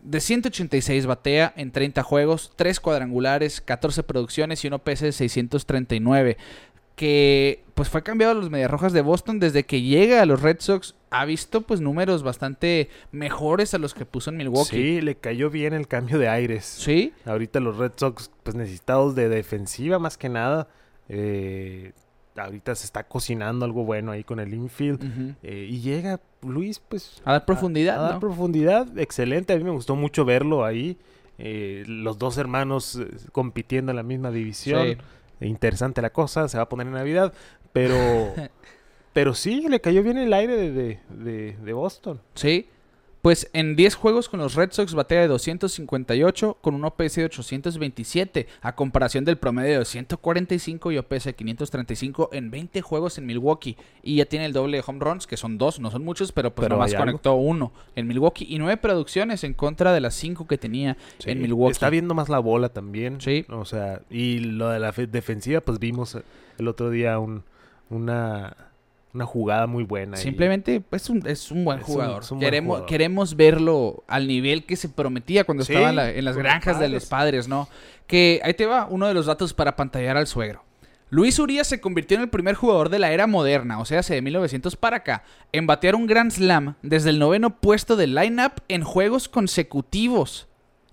[0.04, 6.38] De 186 batea en 30 juegos, 3 cuadrangulares, 14 producciones y un OPS de 639.
[6.96, 10.42] Que pues fue cambiado a los Medias Rojas de Boston desde que llega a los
[10.42, 10.96] Red Sox.
[11.12, 14.70] Ha visto pues números bastante mejores a los que puso en Milwaukee.
[14.78, 16.66] Sí, le cayó bien el cambio de aires.
[16.66, 20.70] Sí, Ahorita los Red Sox, pues necesitados de defensiva más que nada.
[21.10, 21.94] Eh,
[22.36, 25.36] ahorita se está cocinando algo bueno ahí con el infield.
[25.44, 27.22] Eh, y llega Luis, pues.
[27.26, 28.20] A dar profundidad, a dar ¿no?
[28.20, 28.98] profundidad.
[28.98, 29.54] Excelente.
[29.54, 30.98] A mí me gustó mucho verlo ahí.
[31.40, 34.98] Eh, los dos hermanos eh, compitiendo en la misma división.
[35.40, 35.46] Sí.
[35.46, 36.48] Interesante la cosa.
[36.48, 37.34] Se va a poner en Navidad.
[37.74, 37.96] Pero.
[39.14, 42.22] pero sí, le cayó bien el aire de, de- de- de Boston.
[42.36, 42.70] Sí.
[43.22, 47.26] Pues en 10 juegos con los Red Sox batea de 258 con un OPS de
[47.26, 53.26] 827 a comparación del promedio de 145 y OPS de 535 en 20 juegos en
[53.26, 56.32] Milwaukee y ya tiene el doble de home runs que son dos, no son muchos,
[56.32, 57.06] pero pues Pero nomás algo.
[57.06, 61.32] conectó uno en Milwaukee y nueve producciones en contra de las cinco que tenía Sí,
[61.32, 61.72] en Milwaukee.
[61.72, 63.20] Está viendo más la bola también.
[63.20, 63.46] Sí.
[63.50, 66.18] O sea, y lo de la fe- defensiva, pues vimos
[66.58, 67.44] el otro día un,
[67.90, 68.56] una,
[69.18, 70.16] una jugada muy buena.
[70.18, 72.24] Simplemente pues, un- es un buen Es un- jugador.
[72.24, 72.88] es un buen queremos, jugador.
[72.90, 76.44] queremos verlo al nivel que se prometía cuando Sí, estaba en, la- en las los
[76.44, 77.68] granjas de los padres, ¿no?
[78.08, 80.64] Que ahí te va uno de los datos para pantallar al suegro.
[81.10, 84.14] Luis Urias se convirtió en el primer jugador de la era moderna, o sea, hace
[84.16, 88.54] de 1900 para acá, en batear un Grand Slam desde el noveno puesto del lineup
[88.68, 90.48] en juegos consecutivos.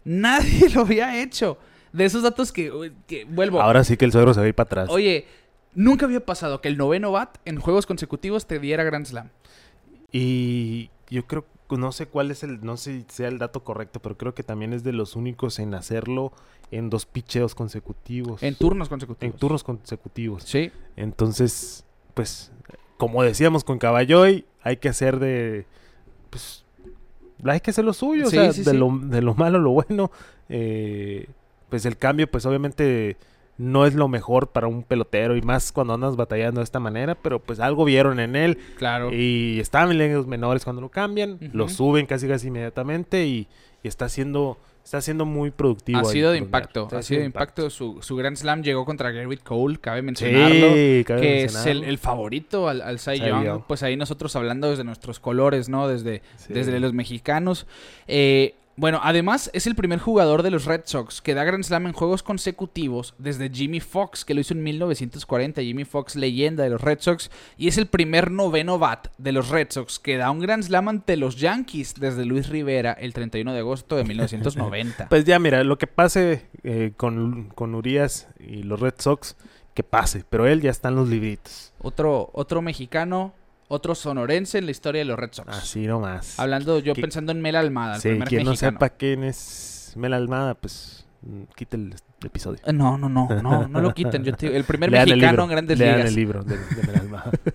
[0.05, 1.59] Nadie lo había hecho.
[1.93, 3.63] De esos datos que, que vuelvo.
[3.63, 4.89] Ahora sí que el suegro se va a ir para atrás.
[4.91, 5.27] Oye,
[5.75, 9.31] nunca había pasado que el noveno bat en juegos consecutivos te diera Grand Slam.
[10.13, 14.01] Y yo creo, no sé cuál es el, no sé si sea el dato correcto,
[14.01, 16.33] pero creo que también es de los únicos en hacerlo
[16.71, 18.43] en dos picheos consecutivos.
[18.43, 19.37] En turnos En consecutivos.
[19.41, 20.43] turnos consecutivos.
[20.45, 20.71] Sí.
[20.97, 22.53] Entonces, pues,
[22.97, 25.67] como decíamos con Caballoy, hay que hacer de,
[26.31, 26.65] pues,
[27.45, 28.77] hay que hacer lo suyo, Sí, o sea, sí, de, sí.
[28.77, 30.11] Lo, de lo malo lo bueno.
[30.49, 31.27] Eh,
[31.69, 33.17] pues el cambio, pues obviamente
[33.57, 37.15] no es lo mejor para un pelotero y más cuando andas batallando de esta manera,
[37.15, 39.13] pero pues algo vieron en él Claro.
[39.13, 43.47] y estaban en ligas menores cuando lo cambian, lo suben casi casi inmediatamente y,
[43.83, 45.99] y está siendo está siendo muy productivo.
[46.01, 46.89] ha sido de impacto.
[46.93, 47.71] Ha sido de impacto.
[47.71, 50.67] Su, su Grand Slam llegó contra Garrett Cole, cabe Sí, mencionarlo.
[51.07, 53.45] cabe que es el, el favorito al, al Cy Cy Young.
[53.47, 53.63] Young.
[53.67, 55.89] Pues ahí nosotros hablando desde nuestros colores, ¿no?
[55.89, 56.53] Desde, Sí.
[56.53, 57.67] desde los mexicanos.
[58.09, 61.87] Eh, bueno, además es el primer jugador de los Red Sox que da Grand Slam
[61.87, 65.63] en juegos consecutivos desde Jimmy Fox, que lo hizo en 1940.
[65.63, 67.31] Jimmy Fox, leyenda de los Red Sox.
[67.57, 70.89] Y es el primer noveno bat de los Red Sox que da un Grand Slam
[70.89, 75.09] ante los Yankees desde Luis Rivera el 31 de agosto de 1990.
[75.15, 79.37] Pues ya, mira, lo que pase eh, con, con Urias y los Red Sox,
[79.75, 80.25] que pase.
[80.29, 81.73] Pero él ya está en los libritos.
[81.81, 83.35] Otro, otro mexicano,
[83.69, 85.49] otro sonorense en la historia de los Red Sox.
[85.49, 86.39] Así nomás.
[86.39, 89.93] Hablando yo Que- pensando en Mel Almada, el Sí, primer quien no sepa quién es
[89.97, 91.04] Mel Almada, pues
[91.55, 91.95] quite el,
[92.25, 92.59] episodio.
[92.65, 94.25] Eh, No, no, no, no, no lo quiten.
[94.25, 96.09] Yo te- el primer Lean mexicano en Grandes lean Ligas.
[96.11, 96.63] el libro de, de.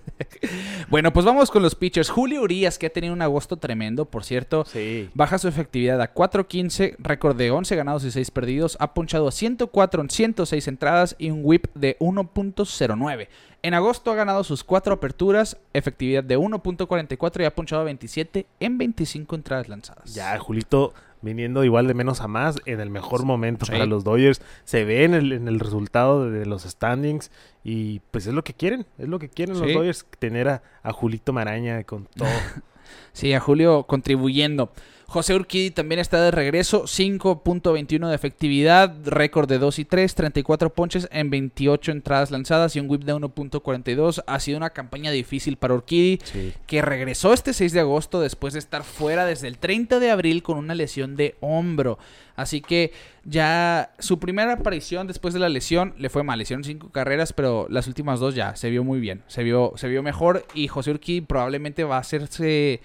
[0.88, 2.08] Bueno, pues vamos con los pitchers.
[2.10, 4.64] Julio Urias, que ha tenido un agosto tremendo, por cierto.
[4.66, 5.08] sí.
[5.14, 8.76] Baja su efectividad a 4.15, récord de 11 ganados y 6 perdidos.
[8.80, 13.28] Ha ponchado a 104 en 106 entradas y un whip de 1.09.
[13.62, 18.46] En agosto ha ganado sus 4 aperturas, efectividad de 1.44 y ha ponchado a 27
[18.58, 20.14] en 25 entradas lanzadas.
[20.14, 23.72] Ya, Julito viniendo igual de menos a más en el mejor momento Sí.
[23.72, 24.40] para los Dodgers.
[24.64, 27.30] Se ve en el, en el resultado de los standings
[27.64, 29.72] y pues es lo que quieren, es lo que quieren los.
[29.72, 32.28] Dodgers, tener a, a Julito Maraña con todo.
[33.12, 34.72] Sí, a Julio contribuyendo.
[35.10, 40.72] José Urquidi también está de regreso, 5.21 de efectividad, récord de 2 y 3, 34
[40.72, 44.22] ponches en 28 entradas lanzadas y un whip de 1.42.
[44.28, 46.52] Ha sido una campaña difícil para Urquidi, Sí.
[46.68, 50.44] que regresó este 6 de agosto después de estar fuera desde el 30 de abril
[50.44, 51.98] con una lesión de hombro.
[52.36, 52.92] Así que
[53.24, 56.38] ya su primera aparición después de la lesión le fue mal.
[56.38, 59.24] Le hicieron cinco carreras, pero las últimas dos ya se vio muy bien.
[59.26, 62.80] Se vio, se vio mejor y José Urquidi probablemente va a hacerse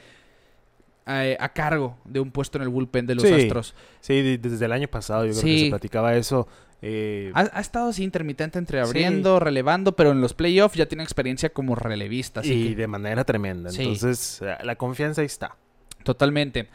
[1.07, 3.33] eh, a cargo de un puesto en el bullpen de los Sí.
[3.33, 3.75] Astros.
[4.01, 5.63] Sí, de- desde el año pasado yo creo que Sí.
[5.65, 6.47] se platicaba eso.
[6.81, 11.03] eh, Ha, ha estado así intermitente entre abriendo, relevando, pero en los playoffs ya tiene
[11.03, 12.41] experiencia como relevista.
[12.41, 13.71] Así y que de manera tremenda.
[13.71, 13.81] Sí.
[13.83, 15.55] Entonces, eh, la confianza ahí está.
[16.03, 16.67] Totalmente.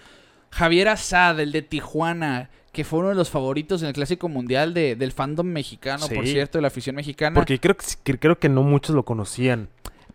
[0.50, 4.74] Javier Azad, el de Tijuana, que fue uno de los favoritos en el Clásico Mundial
[4.74, 7.34] de- del fandom mexicano, por cierto, de la afición mexicana.
[7.34, 9.68] Porque creo que, que- creo que no muchos lo conocían.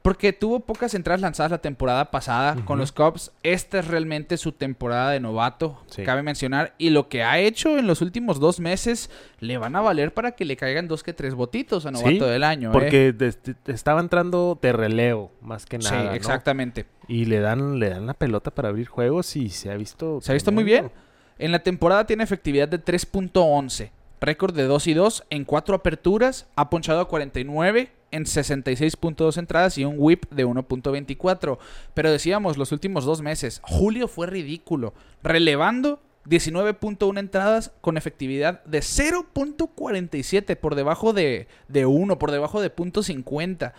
[0.06, 3.32] Porque tuvo pocas entradas lanzadas la temporada pasada con los Cubs.
[3.41, 6.03] Esta es realmente su temporada de novato, Sí.
[6.03, 6.76] cabe mencionar.
[6.78, 10.34] Y lo que ha hecho en los últimos dos meses le van a valer para
[10.34, 12.70] que le caigan dos que tres votitos a novato Sí, del año.
[12.70, 12.72] ¿eh?
[12.72, 16.03] Porque te estaba entrando de relevo, más que Sí, nada.
[16.03, 16.14] ¿no?
[16.14, 16.86] exactamente.
[17.08, 20.22] Y le dan, le dan la pelota para abrir juegos y se ha visto.
[20.22, 20.91] Se ha visto muy bien.
[21.39, 23.89] En la temporada tiene efectividad de 3.11,
[24.22, 29.78] récord de 2 y 2 en 4 aperturas, ha ponchado a 49 en 66.2 entradas
[29.78, 31.57] y un whip de 1.24.
[31.93, 38.80] Pero decíamos, los últimos dos meses, julio fue ridículo, relevando 19.1 entradas con efectividad de
[38.80, 43.74] 0.47 por debajo de, de 1, por debajo de .50.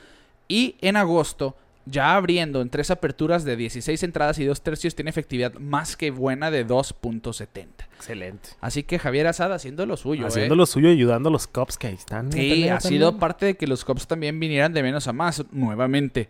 [0.49, 1.57] Y en agosto,
[1.87, 6.11] ya abriendo en tres aperturas de 16 entradas y 2 tercios, tiene efectividad más que
[6.11, 7.67] buena de 2.70.
[7.97, 8.51] Excelente.
[8.61, 10.27] Así que Javier Asada haciendo lo suyo.
[10.27, 10.57] Haciendo ¿eh?
[10.59, 12.31] lo suyo, ayudando a los Cubs que ahí están.
[12.33, 13.21] Sí, ha sido también.
[13.21, 16.29] parte de que los Cubs también vinieran de menos a más nuevamente.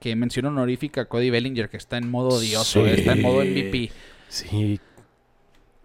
[0.00, 2.90] Que menciono honorífica a Cody Bellinger, que está en modo odioso, Sí.
[2.90, 3.90] está en modo MVP.
[4.28, 4.80] Sí,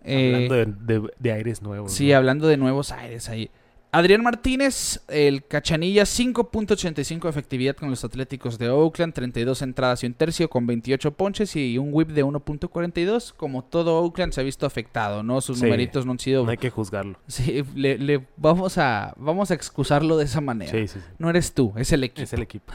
[0.05, 0.55] Eh, hablando
[0.85, 1.91] de, de- de aires nuevos.
[1.93, 2.17] Sí, ¿no?
[2.17, 3.49] hablando de nuevos aires ahí.
[3.91, 10.05] Adrián Martínez, el cachanilla, 5.85 de efectividad con los Atléticos de Oakland, 32 entradas y
[10.05, 13.33] un tercio con 28 ponches y un whip de 1.42.
[13.35, 15.41] Como todo Oakland se ha visto afectado, ¿no?
[15.41, 15.63] Sus Sí.
[15.65, 16.45] numeritos no han sido...
[16.45, 17.17] No hay que juzgarlo.
[17.27, 20.71] Sí, le, le- vamos, a, vamos a excusarlo de esa manera.
[20.71, 21.05] Sí, sí, sí.
[21.17, 22.21] No eres tú, es el equipo.
[22.21, 22.71] Es el equipo.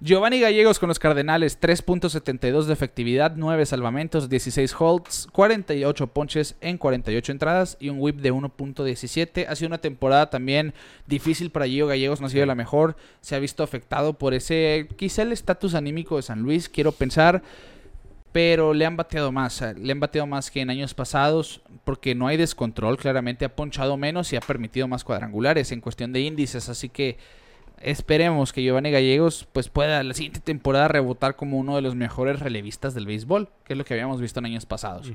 [0.00, 6.78] Giovanni Gallegos con los Cardenales, 3.72 de efectividad, 9 salvamentos, 16 holds, 48 ponches en
[6.78, 9.46] 48 entradas y un whip de 1.17.
[9.48, 10.74] Ha sido una temporada también
[11.06, 12.96] difícil para Gio Gallegos, no ha sido la mejor.
[13.20, 17.42] Se ha visto afectado por ese, quizá el estatus anímico de San Luis, quiero pensar.
[18.32, 22.16] Pero le han bateado más, eh, le han bateado más que en años pasados, porque
[22.16, 26.20] no hay descontrol, claramente ha ponchado menos y ha permitido más cuadrangulares en cuestión de
[26.20, 27.16] índices, así que
[27.84, 32.40] esperemos que Giovanni Gallegos pues pueda la siguiente temporada rebotar como uno de los mejores
[32.40, 35.12] relevistas del béisbol, que es lo que habíamos visto en años pasados.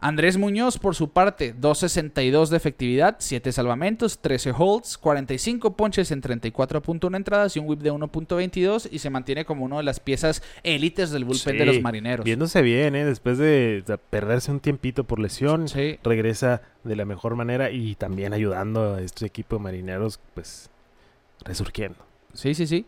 [0.00, 6.20] Andrés Muñoz, por su parte, 2.62 de efectividad, 7 salvamentos, 13 holds, 45 ponches en
[6.20, 10.42] 34.1 entradas y un whip de 1.22 y se mantiene como una de las piezas
[10.62, 12.22] élites del bullpen de los marineros.
[12.24, 13.06] Viéndose bien, ¿eh?
[13.06, 15.98] Después de, de perderse un tiempito por lesión, Sí.
[16.04, 20.68] regresa de la mejor manera y también ayudando a este equipo de marineros, pues,
[21.44, 21.98] resurgiendo.
[22.32, 22.86] Sí, sí, sí.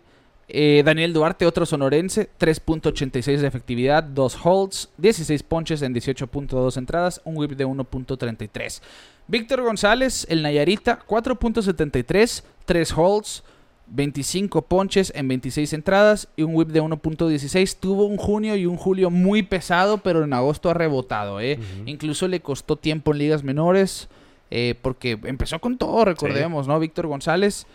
[0.49, 7.21] Eh, Daniel Duarte, otro sonorense, 3.86 de efectividad, 2 holds, 16 ponches en 18.2 entradas,
[7.25, 8.81] un whip de 1.33.
[9.27, 13.43] Víctor González, el Nayarita, 4.73, 3 holds,
[13.89, 17.77] 25 ponches en 26 entradas y un whip de 1.16.
[17.81, 21.41] Tuvo un junio y un julio muy pesado, pero en agosto ha rebotado.
[21.41, 21.59] ¿eh?
[21.87, 24.09] Incluso le costó tiempo en ligas menores.
[24.51, 26.79] eh, porque empezó con todo, recordemos, ¿no?
[26.79, 27.67] Víctor González.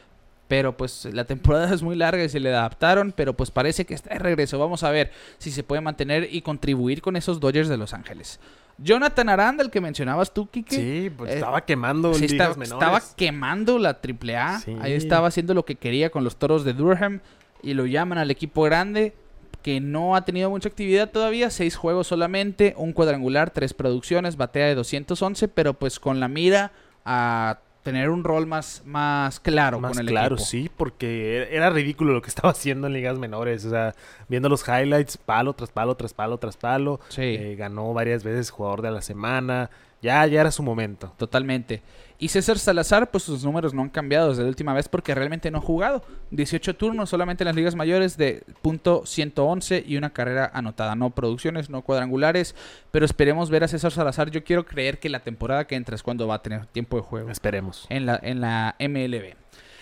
[0.52, 3.14] Pero pues la temporada es muy larga y se le adaptaron.
[3.16, 4.60] Pero pues parece que está de regreso.
[4.60, 8.38] Vamos a ver si se puede mantener y contribuir con esos Dodgers de Los Ángeles.
[8.78, 10.76] Jonathan Aranda, el que mencionabas tú, Kike.
[10.76, 14.60] Sí, pues Eh, estaba quemando Sí, está- estaba quemando la AAA.
[14.60, 14.76] Sí.
[14.82, 17.22] Ahí estaba haciendo lo que quería con los toros de Durham.
[17.64, 19.14] Y lo llaman al equipo grande.
[19.62, 21.50] Que no ha tenido mucha actividad todavía.
[21.50, 22.74] Seis juegos solamente.
[22.76, 24.36] Un cuadrangular, tres producciones.
[24.36, 25.48] Batea de 211.
[25.48, 26.74] Pero pues con la mira
[27.06, 30.48] a tener un rol más, más claro Más con el claro, equipo.
[30.50, 33.66] sí, porque era ridículo lo que estaba haciendo en ligas menores.
[33.66, 33.96] O sea,
[34.28, 37.00] viendo los highlights, palo tras palo, tras palo, tras palo.
[37.10, 37.22] Sí.
[37.22, 39.70] Eh, ganó varias veces jugador de la semana.
[40.02, 41.14] Ya, ya era su momento.
[41.18, 41.84] Totalmente.
[42.22, 45.50] Y César Salazar, pues sus números no han cambiado desde la última vez porque realmente
[45.50, 46.04] no ha jugado.
[46.30, 50.94] 18 turnos solamente en las ligas mayores de punto 111 y una carrera anotada.
[50.94, 52.56] No producciones, no cuadrangulares.
[52.92, 54.30] Pero esperemos ver a César Salazar.
[54.30, 57.02] Yo quiero creer que la temporada que entra es cuando va a tener tiempo de
[57.02, 57.88] juego Esperemos.
[57.90, 59.34] en la, en la MLB.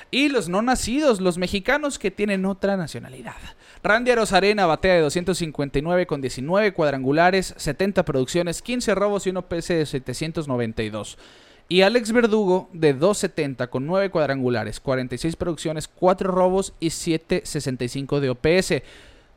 [0.10, 3.36] Y los no nacidos, los mexicanos que tienen otra nacionalidad.
[3.84, 9.68] Randy Arozarena batea de 259 con 19 cuadrangulares, 70 producciones, 15 robos y un OPS
[9.68, 11.18] de 792.
[11.72, 18.30] Y Alex Verdugo de 270 con 9 cuadrangulares, 46 producciones, 4 robos y 765 de
[18.32, 18.74] OPS.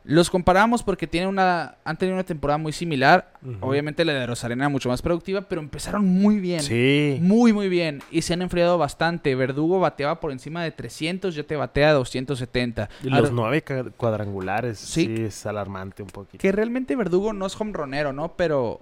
[0.04, 3.34] Los comparamos porque tienen una, han tenido una temporada muy similar.
[3.60, 6.60] Obviamente la de Rosarena mucho más productiva, pero empezaron muy bien.
[6.62, 7.18] Sí.
[7.20, 8.00] Muy, muy bien.
[8.10, 9.34] Y se han enfriado bastante.
[9.36, 12.88] Verdugo bateaba por encima de 300, yo te batea 270.
[13.04, 13.62] Y los Ahora, nueve
[13.96, 15.04] cuadrangulares, Sí.
[15.16, 15.22] sí.
[15.24, 16.40] es alarmante un poquito.
[16.40, 18.34] que realmente Verdugo no es homeronero, ¿no?
[18.36, 18.80] Pero,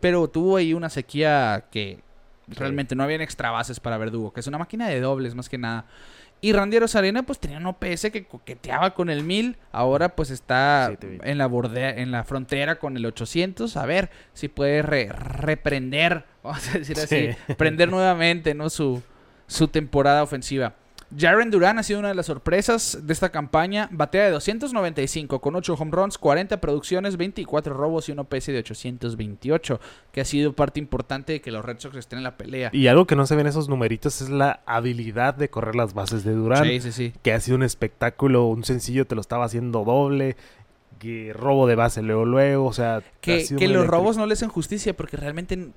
[0.00, 1.98] pero tuvo ahí una sequía que
[2.48, 5.58] realmente no habían extra bases para Verdugo, que es una máquina de dobles más que
[5.58, 5.86] nada.
[6.44, 10.92] Y Randy Arozarena pues tenía un OPS que coqueteaba con el 1000, ahora pues está
[11.00, 15.08] Sí, en la bordea, en la frontera con el 800, a ver si puede re-
[15.12, 17.54] reprender, vamos a decir así, Sí.
[17.54, 18.70] prender nuevamente, ¿no?
[18.70, 19.02] Su,
[19.46, 20.74] su temporada ofensiva.
[21.16, 23.88] Jaren Duran ha sido una de las sorpresas de esta campaña.
[23.92, 28.58] Batea de 295 con 8 home runs, 40 producciones, 24 robos y un OPS de
[28.58, 29.80] 828,
[30.12, 32.70] que ha sido parte importante de que los Red Sox estén en la pelea.
[32.72, 35.94] Y algo que no se ve en esos numeritos es la habilidad de correr las
[35.94, 36.64] bases de Durán.
[36.64, 37.12] Sí, sí, sí.
[37.22, 40.36] Que ha sido un espectáculo, un sencillo te lo estaba haciendo doble.
[40.98, 42.66] Que robo de base luego, luego.
[42.66, 43.84] O sea, Que, que los eléctrico.
[43.90, 45.70] robos no le hacen justicia porque realmente,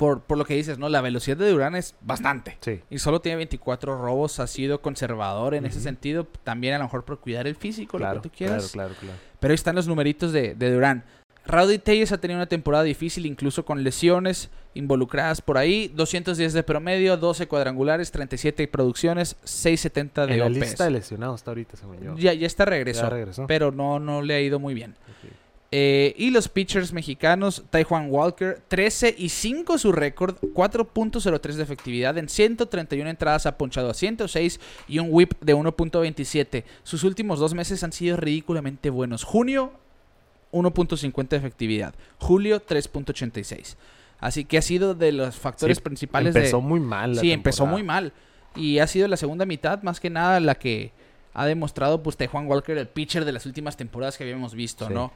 [0.00, 0.88] por, por lo que dices, ¿no?
[0.88, 2.56] La velocidad de Durán es bastante.
[2.62, 2.80] Sí.
[2.88, 6.26] Y solo tiene 24 robos, ha sido conservador en ese sentido.
[6.42, 8.72] También a lo mejor por cuidar el físico, Claro, lo que tú claro, quieras.
[8.72, 9.14] claro, claro.
[9.38, 11.04] Pero ahí están los numeritos de, de Durán.
[11.46, 15.88] Rowdy Telles ha tenido una temporada difícil, incluso con lesiones involucradas por ahí.
[15.94, 20.56] 210 de promedio, 12 cuadrangulares, 37 producciones, 670 de En la OPS.
[20.58, 22.16] lista de lesionados está ahorita, según yo.
[22.16, 23.46] Ya, ya está regreso, Ya regresó.
[23.46, 24.92] pero no, no le ha ido muy bien.
[24.92, 25.30] Ok.
[25.72, 32.18] Eh, y los pitchers mexicanos, Taijuan Walker, 13 y 5 su récord, 4.03 de efectividad.
[32.18, 34.58] En 131 entradas ha ponchado a 106
[34.88, 36.64] y un whip de 1.27.
[36.82, 39.22] Sus últimos dos meses han sido ridículamente buenos.
[39.22, 39.72] Junio,
[40.52, 41.94] 1.50 de efectividad.
[42.18, 43.76] Julio, 3.86.
[44.18, 46.62] Así que ha sido de los factores Sí, principales Empezó de...
[46.64, 47.14] muy mal.
[47.14, 48.12] la Sí, empezó muy mal.
[48.56, 50.90] Y ha sido la segunda mitad, más que nada, la que
[51.32, 54.92] ha demostrado, pues, Juan Walker, el pitcher de las últimas temporadas que habíamos visto, Sí.
[54.94, 55.12] ¿no?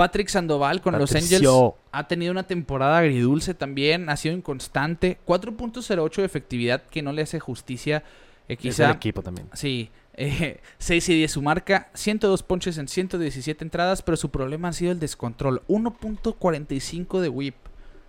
[0.00, 1.46] Patrick Sandoval con los Angels
[1.92, 5.18] ha tenido una temporada agridulce también, ha sido inconstante.
[5.26, 8.02] 4.08 de efectividad que no le hace justicia.
[8.48, 9.48] Eh, Es quizá, el equipo también.
[9.52, 14.68] sí, eh, 6 y 10 su marca, 102 ponches en 117 entradas, pero su problema
[14.68, 15.60] ha sido el descontrol.
[15.68, 17.56] 1.45 de whip.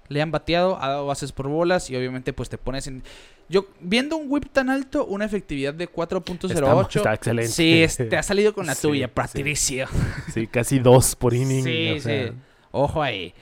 [0.08, 3.04] Le han bateado, ha dado bases por bolas y obviamente pues te pones en...
[3.52, 6.96] Yo, viendo un whip tan alto, una efectividad de 4.08...
[6.98, 7.52] Está, excelente.
[7.52, 9.14] Sí, es- te ha salido con la Sí, tuya.
[9.14, 9.88] Patricio.
[10.34, 11.64] Sí, casi dos por inning.
[11.64, 12.34] Sí, o sea, sí.
[12.72, 13.34] Ojo ahí.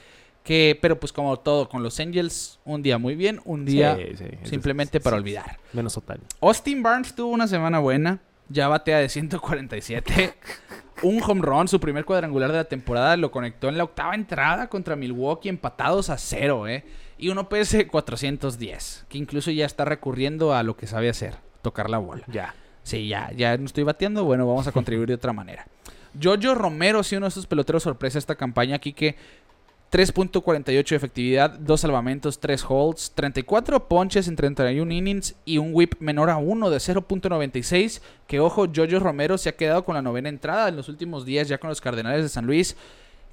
[0.44, 3.98] Que, pero pues como todo, con los Angels, un día muy bien, un día
[4.44, 5.60] simplemente para olvidar.
[5.74, 6.24] Menos Otani.
[6.42, 8.20] Austin Barnes tuvo una semana buena.
[8.52, 10.34] Ya batea de 147.
[11.04, 13.16] un home run, su primer cuadrangular de la temporada.
[13.16, 16.84] Lo conectó en la octava entrada contra Milwaukee, empatados a cero, ¿eh?
[17.20, 21.90] Y un OPS 410, que incluso ya está recurriendo a lo que sabe hacer, tocar
[21.90, 22.24] la bola.
[22.28, 22.56] Ya.
[22.84, 24.24] Sí, ya, ya no estoy bateando.
[24.24, 25.68] Bueno, vamos a contribuir de otra manera.
[26.20, 29.16] Jojo Romero sido uno de esos peloteros sorpresa esta campaña aquí que
[29.92, 35.96] 3.48 de efectividad, 2 salvamentos, 3 holds, 34 ponches en 31 innings y un whip
[36.00, 38.02] menor a 1 de 0.96.
[38.28, 41.48] Que ojo, Jojo Romero se ha quedado con la novena entrada en los últimos días
[41.48, 42.78] ya con los Cardenales de San Luis.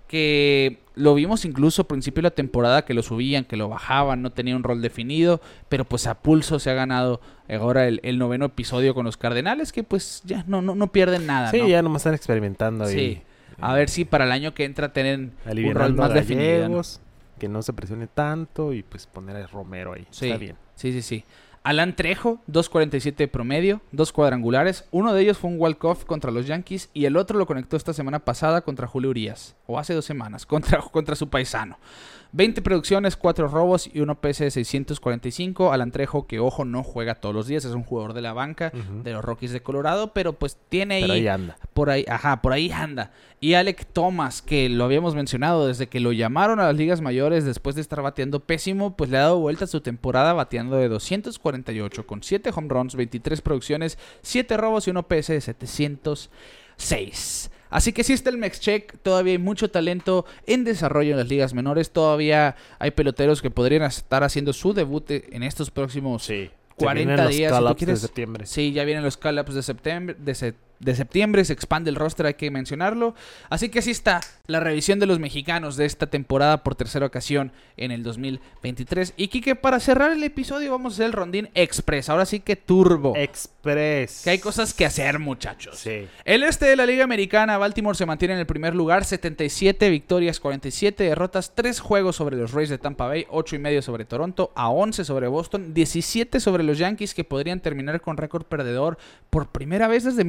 [0.07, 4.23] Que lo vimos incluso a principio de la temporada que lo subían, que lo bajaban,
[4.23, 8.19] no tenía un rol definido, pero pues a pulso se ha ganado ahora el, el
[8.19, 11.51] noveno episodio con los Cardenales, que pues ya no, no, no pierden nada.
[11.51, 11.69] Sí, ¿no?
[11.69, 12.95] ya nomás están experimentando ahí.
[12.95, 13.23] Sí.
[13.61, 16.83] A ver si para el año que entra tienen un rol más definido.
[17.39, 20.07] que no se presione tanto y pues poner a Romero ahí.
[20.11, 20.27] Sí.
[20.27, 20.57] Está bien.
[20.75, 21.25] Sí, sí, sí.
[21.67, 24.85] Alan Trejo, 2.47 de promedio, dos cuadrangulares.
[24.93, 27.93] Uno de ellos fue un walk-off contra los Yankees y el otro lo conectó esta
[27.93, 31.77] semana pasada contra Julio Urias, o hace dos semanas, contra, contra su paisano.
[32.33, 35.73] 20 producciones, 4 robos y 1 PS de 645.
[35.73, 38.73] Alan Trejo, que ojo, no juega todos los días, es un jugador de la banca
[39.03, 41.57] de los Rockies de Colorado, pero pues tiene Pero ahí anda.
[41.73, 43.13] por ahí, ajá, por ahí anda.
[43.41, 47.45] Y Alec Thomas, que lo habíamos mencionado desde que lo llamaron a las ligas mayores
[47.45, 50.89] después de estar bateando pésimo, pues le ha dado vuelta a su temporada bateando de
[50.89, 57.51] 248 con 7 home runs, 23 producciones, 7 robos y 1 PS de 706.
[57.71, 61.29] Así que sí está el Mex Check, todavía hay mucho talento en desarrollo en las
[61.29, 66.51] ligas menores, todavía hay peloteros que podrían estar haciendo su debut en estos próximos Sí.
[66.77, 68.47] 40 días, si tú quieres- de septiembre.
[68.47, 72.27] Sí, ya vienen los call-ups de septiembre, de, se- de septiembre, se expande el roster,
[72.27, 73.15] hay que mencionarlo.
[73.51, 77.53] Así que así está la revisión de los mexicanos de esta temporada por tercera ocasión
[77.77, 79.15] en el 2023.
[79.17, 82.57] Y Kike, para cerrar el episodio vamos a hacer el rondín express, ahora sí que
[82.57, 83.15] turbo.
[83.17, 84.23] Express.
[84.23, 85.79] que hay cosas que hacer, muchachos.
[85.79, 86.07] Sí.
[86.25, 90.41] El este de la Liga Americana, Baltimore se mantiene en el primer lugar, 77 victorias,
[90.41, 94.53] 47 derrotas, 3 juegos sobre los Rays de Tampa Bay, 8 y medio sobre Toronto,
[94.55, 98.99] a 11 sobre Boston, 17 sobre los Yankees que podrían terminar con récord perdedor
[99.31, 100.25] por primera vez desde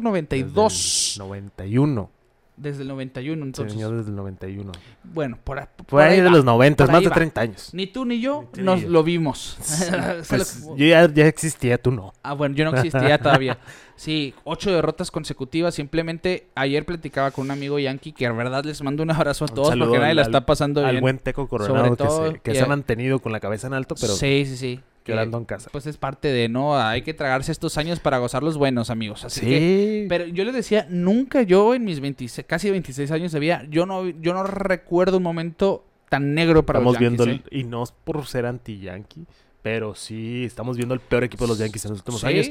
[0.00, 1.12] 1992.
[1.12, 2.10] Desde el 91.
[2.54, 3.72] Desde el 91, entonces.
[3.72, 4.72] Señor, desde el 91.
[5.04, 7.14] Bueno, por, por Fue ahí de los 90, por más de va.
[7.14, 7.70] 30 años.
[7.72, 8.88] Ni tú ni yo Ni tú ni nos yo.
[8.90, 9.56] lo vimos.
[10.28, 12.12] Pues, yo ya, ya existía, tú no.
[12.22, 13.58] Ah, bueno, yo no existía todavía.
[13.94, 15.74] Sí, ocho derrotas consecutivas.
[15.76, 19.48] Simplemente ayer platicaba con un amigo yankee que en verdad les mando un abrazo a
[19.48, 21.02] Un todos porque nadie al- la está pasando Al bien.
[21.02, 23.94] buen Teco Coronado Sobre que, se, que se ha mantenido con la cabeza en alto,
[24.00, 24.80] pero sí, sí, sí.
[25.04, 25.68] Que, llorando en casa.
[25.72, 26.76] Pues es parte de, ¿no?
[26.78, 29.24] Hay que tragarse estos años para gozar los buenos, amigos.
[29.24, 29.58] Así que
[30.02, 30.06] sí.
[30.08, 33.84] pero yo les decía, nunca yo en mis 26, casi 26 años de vida, yo
[33.86, 37.64] no, yo no recuerdo un momento tan negro para estamos los viendo, Yankees, el- y
[37.64, 39.24] no es por ser anti-yankee,
[39.62, 42.26] pero sí estamos viendo el peor equipo de los Yankees en los últimos ¿Sí?
[42.26, 42.50] años.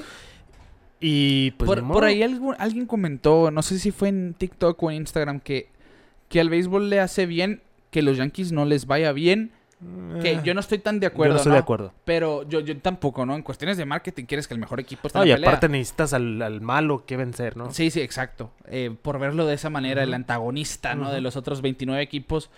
[1.00, 4.92] Y pues por, por ahí algún- alguien comentó, no sé si fue en TikTok o
[4.92, 5.70] en Instagram, que,
[6.30, 9.52] que al béisbol le hace bien que los Yankees no les vaya bien.
[10.22, 11.56] Que Eh, yo no estoy tan de yo acuerdo, no estoy ¿no?
[11.56, 11.94] de acuerdo.
[12.06, 13.36] Pero yo, yo tampoco, ¿no?
[13.36, 15.50] En cuestiones de marketing quieres que el mejor equipo esté No, en y pelea.
[15.50, 17.72] aparte necesitas al, al malo que vencer, ¿no?
[17.72, 18.52] Sí, sí, exacto.
[18.68, 21.12] Eh, por verlo de esa manera, el antagonista, ¿no?
[21.12, 22.50] De los otros 29 equipos.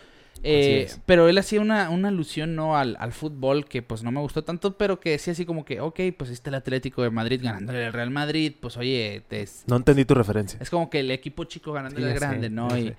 [0.46, 2.76] Eh, pero él hacía una, una alusión, ¿no?
[2.76, 5.80] Al, al fútbol que pues no me gustó tanto, pero que decía así como que,
[5.80, 9.78] ok, pues está el Atlético de Madrid ganándole al Real Madrid, pues oye, te- No
[9.78, 10.58] entendí tu referencia.
[10.62, 12.68] es como que el equipo chico ganándole Sí, al grande, ¿no?
[12.78, 12.96] Y, sé.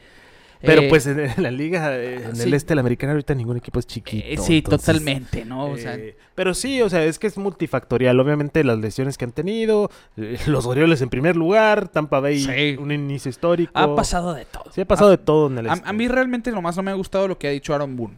[0.65, 2.43] Pero eh, pues en, en la liga, eh, en sí.
[2.43, 4.27] el este de la americana ahorita ningún equipo es chiquito.
[4.27, 5.67] eh, sí, entonces, totalmente, ¿no?
[5.71, 8.19] O sea, eh, pero sí, o sea, es que es multifactorial.
[8.21, 9.91] Obviamente las lesiones que han tenido,
[10.47, 12.77] los Orioles en primer lugar, Tampa Bay Sí.
[12.79, 13.73] un inicio histórico.
[13.75, 14.65] ha pasado de todo.
[14.73, 15.89] Sí, ha pasado de todo en el A, este.
[15.89, 18.17] a mí realmente nomás no me ha gustado lo que ha dicho Aaron Boone.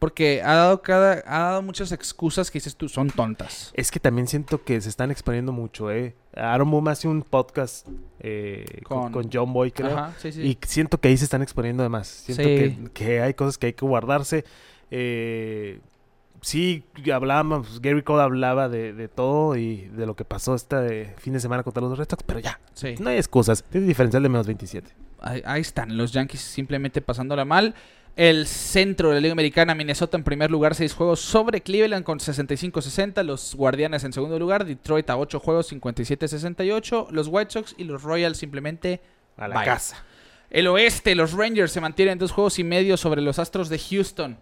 [0.00, 3.70] Porque ha dado cada, ha dado muchas excusas que dices tú son tontas.
[3.74, 6.16] Es que también siento que se están exponiendo mucho, ¿eh?
[6.34, 7.86] Aaron Boone hace un podcast
[8.18, 9.96] eh, con, John Boy, creo.
[9.96, 10.40] Ajá, sí, sí.
[10.42, 12.08] Y siento que ahí se están exponiendo de más.
[12.08, 12.48] Siento Sí.
[12.48, 14.44] que, que hay cosas que hay que guardarse.
[14.90, 15.80] Eh,
[16.40, 16.82] sí,
[17.12, 21.40] hablábamos, Gary Cole hablaba de, de todo y de lo que pasó este fin de
[21.40, 22.94] semana contra los Red Sox, pero ya, Sí.
[22.98, 23.64] no hay excusas.
[23.64, 24.90] Tiene diferencial de menos 27.
[25.20, 27.74] Ahí, ahí están, los Yankees simplemente pasándola mal.
[28.16, 32.18] El centro de la Liga Americana, Minnesota en primer lugar, 6 juegos sobre Cleveland con
[32.18, 33.22] 65-60.
[33.22, 37.10] Los Guardianes en segundo lugar, Detroit a 8 juegos, 57-68.
[37.10, 39.00] Los White Sox y los Royals simplemente
[39.36, 40.04] A la casa.
[40.50, 44.36] El oeste, los Rangers se mantienen dos juegos y medio sobre los Astros de Houston.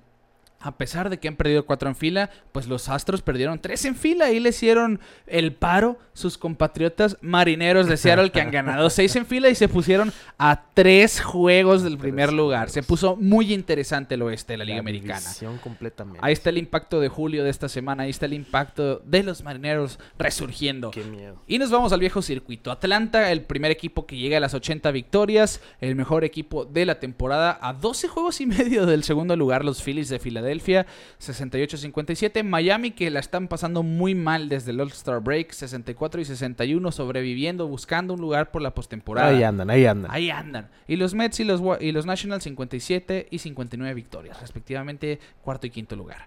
[0.61, 3.95] A pesar de que han perdido cuatro en fila, pues los Astros perdieron tres en
[3.95, 9.15] fila y le hicieron el paro sus compatriotas marineros de Seattle que han ganado seis
[9.15, 12.71] en fila y se pusieron a tres juegos del primer lugar.
[12.71, 15.31] Se puso muy interesante el oeste de la Liga Americana.
[15.63, 16.19] completamente.
[16.23, 19.45] Ahí está el impacto de julio de esta semana, ahí está el impacto de los
[19.45, 20.91] marineros resurgiendo.
[20.91, 21.41] Qué miedo.
[21.47, 22.73] Y nos vamos al viejo circuito.
[22.73, 26.99] Atlanta, el primer equipo que llega a las 80 victorias, el mejor equipo de la
[26.99, 32.43] temporada, a 12 juegos y medio del segundo lugar, los Phillies de Filadelfia, 68-57.
[32.43, 37.67] Miami, que la están pasando muy mal desde el All-Star Break, 64 y 61, sobreviviendo,
[37.69, 39.29] buscando un lugar por la postemporada.
[39.29, 40.11] Ahí andan, ahí andan.
[40.11, 40.69] Ahí andan.
[40.87, 45.71] Y los Mets y los, y los Nationals 57 y 59 victorias, respectivamente cuarto y
[45.71, 46.27] quinto lugar.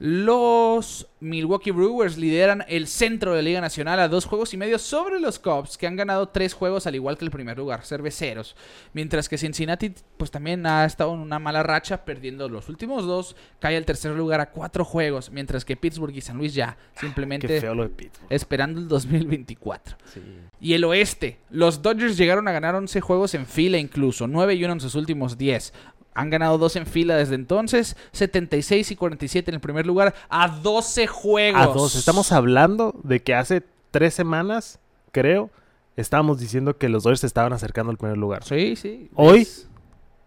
[0.00, 4.78] Los Milwaukee Brewers lideran el centro de la Liga Nacional a dos juegos y medio
[4.78, 8.56] sobre los Cubs, que han ganado tres juegos al igual que el primer lugar, cerveceros.
[8.94, 13.36] Mientras que Cincinnati, pues también ha estado en una mala racha, perdiendo los últimos dos,
[13.58, 17.00] cae al tercer lugar a cuatro juegos, mientras que Pittsburgh y San Luis ya, Qué
[17.00, 18.32] simplemente feo lo de Pittsburgh.
[18.32, 19.98] esperando el 2024.
[20.14, 20.22] Sí.
[20.62, 24.64] Y el oeste, los Dodgers llegaron a ganar 11 juegos en fila incluso, 9 y
[24.64, 25.74] 1 en sus últimos 10.
[26.14, 30.48] Han ganado dos en fila desde entonces, 76 y 47 en el primer lugar, a
[30.48, 31.60] 12 juegos.
[31.62, 31.94] A dos.
[31.94, 34.80] Estamos hablando de que hace tres semanas,
[35.12, 35.50] creo,
[35.96, 38.42] estábamos diciendo que los Dodgers se estaban acercando al primer lugar.
[38.44, 39.08] Sí, sí.
[39.14, 39.68] Hoy, Es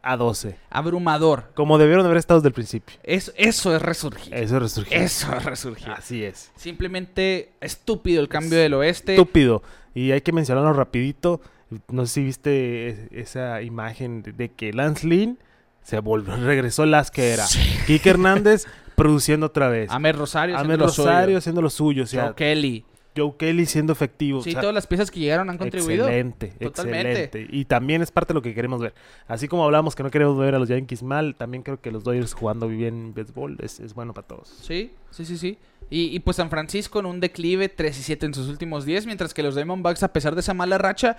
[0.01, 0.57] a 12.
[0.69, 1.51] abrumador.
[1.53, 2.95] Como debieron haber estado desde el principio.
[3.03, 4.34] Es, eso es resurgir.
[4.34, 4.97] Eso resurgió.
[4.97, 5.89] Eso es resurgir.
[5.91, 6.51] Así es.
[6.55, 9.13] Simplemente estúpido el cambio del oeste.
[9.15, 9.63] Estúpido.
[9.93, 11.39] Y hay que mencionarlo rapidito.
[11.89, 15.39] No sé si viste es- esa imagen de que Lance Lynn
[15.84, 17.45] se volvió, regresó las que era.
[17.88, 18.65] Kike Hernández
[18.95, 19.89] produciendo otra vez.
[19.91, 20.57] Amer Rosario.
[20.57, 21.07] Amer haciendo lo suyo.
[21.07, 22.03] Rosario haciendo lo suyo.
[22.03, 22.86] O sea, Joe Kelly.
[23.15, 24.41] Joe Kelly siendo efectivo.
[24.41, 26.05] Sí, o sea, todas las piezas que llegaron han contribuido.
[26.07, 27.23] Excelente, Totalmente.
[27.23, 27.55] excelente.
[27.55, 28.95] Y también es parte de lo que queremos ver.
[29.27, 32.03] Así como hablamos que no queremos ver a los Yankees mal, también creo que los
[32.03, 34.47] Dodgers jugando bien béisbol es, es bueno para todos.
[34.61, 35.59] Sí, sí, sí, sí.
[35.91, 39.05] Y, y pues San Francisco en un declive 3 y 7 en sus últimos 10,
[39.05, 41.17] mientras que los Diamondbacks, a pesar de esa mala racha,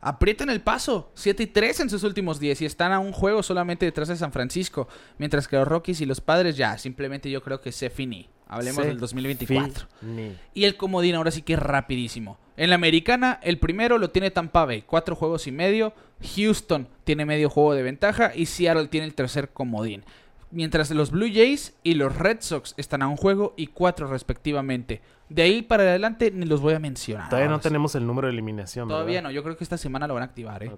[0.00, 1.10] aprietan el paso.
[1.14, 4.16] 7 y 3 en sus últimos 10 y están a un juego solamente detrás de
[4.16, 4.88] San Francisco.
[5.18, 8.28] Mientras que los Rockies y los Padres ya, simplemente yo creo que se finí.
[8.48, 9.88] Hablemos Se del 2024.
[10.00, 10.36] Fini.
[10.54, 12.38] Y el comodín ahora sí que es rapidísimo.
[12.56, 15.92] En la americana, el primero lo tiene Tampa Bay, cuatro juegos y medio.
[16.36, 20.04] Houston tiene medio juego de ventaja y Seattle tiene el tercer comodín.
[20.50, 25.00] Mientras los Blue Jays y los Red Sox están a un juego y cuatro respectivamente.
[25.28, 27.28] De ahí para adelante ni los voy a mencionar.
[27.28, 28.88] Todavía no tenemos el número de eliminación.
[28.88, 29.30] Todavía ¿verdad?
[29.30, 30.62] no, yo creo que esta semana lo van a activar.
[30.62, 30.70] ¿eh?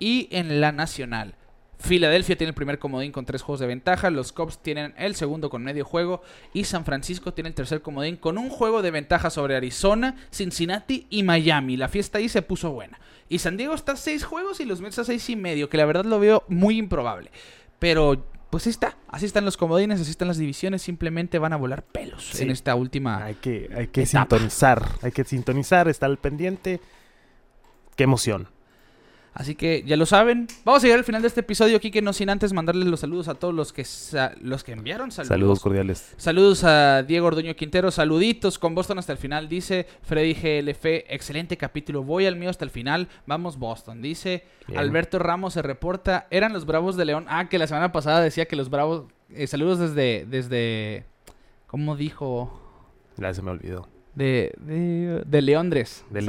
[0.00, 1.36] Y en la nacional,
[1.78, 5.50] Filadelfia tiene el primer comodín con tres juegos de ventaja, los Cubs tienen el segundo
[5.50, 9.30] con medio juego y San Francisco tiene el tercer comodín con un juego de ventaja
[9.30, 11.76] sobre Arizona, Cincinnati y Miami.
[11.76, 12.98] La fiesta ahí se puso buena.
[13.28, 15.76] Y San Diego está a seis juegos y los Mets a seis y medio, que
[15.76, 17.30] la verdad lo veo muy improbable.
[17.78, 21.56] Pero pues ahí está, así están los comodines, así están las divisiones, simplemente van a
[21.56, 22.44] volar pelos Sí.
[22.44, 23.24] en esta última...
[23.24, 24.36] Hay que, hay que Etapa.
[24.36, 24.88] sintonizar.
[25.02, 26.80] Hay que sintonizar, estar al pendiente.
[27.96, 28.46] Qué emoción.
[29.34, 30.46] Así que ya lo saben.
[30.64, 33.26] Vamos a llegar al final de este episodio, Kike, no sin antes mandarles los saludos
[33.26, 33.84] a todos los que
[34.40, 35.28] los que enviaron saludos.
[35.28, 36.14] Saludos cordiales.
[36.16, 41.56] Saludos a Diego Orduño Quintero, saluditos con Boston hasta el final, dice Freddy GLF, excelente
[41.56, 44.78] capítulo, voy al mío hasta el final, vamos Boston, dice Bien.
[44.78, 48.46] Alberto Ramos se reporta, eran los Bravos de León, ah, que la semana pasada decía
[48.46, 51.06] que los Bravos, eh, saludos desde, desde,
[51.66, 52.60] ¿cómo dijo?
[53.16, 53.93] Ya se me olvidó.
[54.14, 56.22] De, de, de Leondres, De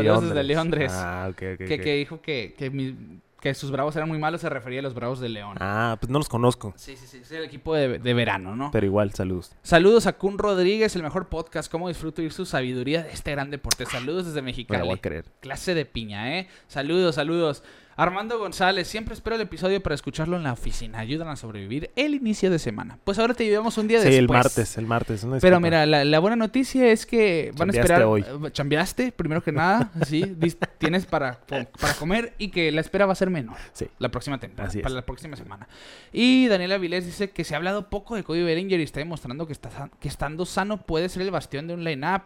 [0.43, 0.91] Leondres.
[0.93, 1.57] Ah, ok, ok.
[1.67, 2.95] que, que dijo que, que, mi-
[3.39, 5.55] que sus Bravos eran muy malos, se refería a los Bravos de León.
[5.59, 6.73] Ah, pues no los conozco.
[6.77, 8.71] Sí, sí, sí, es el equipo de, de verano, ¿no?
[8.71, 9.51] Pero igual, saludos.
[9.61, 11.71] Saludos a Kun Rodríguez, el mejor podcast.
[11.71, 13.85] ¿Cómo disfruto oír su sabiduría de este gran deporte?
[13.85, 14.81] Saludos desde Mexicali.
[14.83, 15.25] voy a creer.
[15.41, 16.47] Clase de piña, ¿eh?
[16.67, 17.63] Saludos, saludos.
[17.97, 20.99] Armando González, siempre espero el episodio para escucharlo en la oficina.
[20.99, 22.99] Ayudan a sobrevivir el inicio de semana.
[23.05, 24.19] Pues ahora te llevamos un día Sí, después.
[24.19, 25.23] el martes, el martes.
[25.23, 28.03] una Pero mira, la, la buena noticia es que van a esperar.
[28.03, 28.21] hoy.
[28.21, 30.35] eh, Chambeaste, primero que nada, sí.
[30.77, 33.55] tienes para, para comer y que la espera va a ser menor.
[33.71, 33.87] Sí.
[33.99, 34.83] La próxima temporada, Así es.
[34.83, 35.65] para la próxima semana.
[36.11, 39.47] Y Daniela Vilés dice que se ha hablado poco de Cody Bellinger y está demostrando
[39.47, 42.23] que, está, que estando sano puede ser el bastión de un line-up.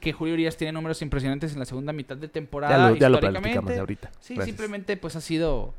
[0.00, 2.76] Que Julio Urias tiene números impresionantes en la segunda mitad de temporada.
[2.76, 3.78] Ya lo, ya históricamente.
[3.78, 4.10] ahorita.
[4.20, 4.46] Sí, Gracias.
[4.46, 5.74] simplemente pues ha sido...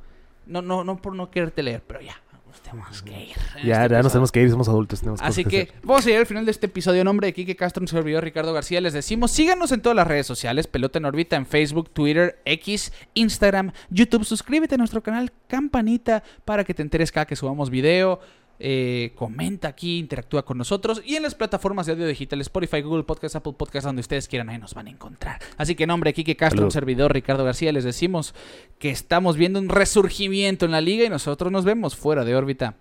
[0.46, 2.16] No, no, no por no quererte leer, pero ya.
[2.48, 3.36] Nos tenemos que ir.
[3.66, 5.02] Ya, este ya nos tenemos que ir, somos adultos.
[5.02, 7.02] Tenemos Así que vamos a llegar al final de este episodio.
[7.02, 10.08] En nombre de Kike Castro, un servidor Ricardo García, les decimos síganos en todas las
[10.08, 14.24] redes sociales: Pelota en órbita en Facebook, Twitter, X, Instagram, YouTube.
[14.24, 18.22] Suscríbete a nuestro canal, campanita para que te enteres cada que subamos video.
[18.60, 23.04] Eh, comenta aquí, interactúa con nosotros y en las plataformas de audio digital Spotify, Google
[23.04, 25.40] Podcast, Apple Podcast, donde ustedes quieran, ahí nos van a encontrar.
[25.58, 28.34] Así que nombre Kike Castro, un servidor Ricardo García, les decimos
[28.80, 32.76] que estamos viendo un resurgimiento en la liga y nosotros nos vemos fuera de órbita.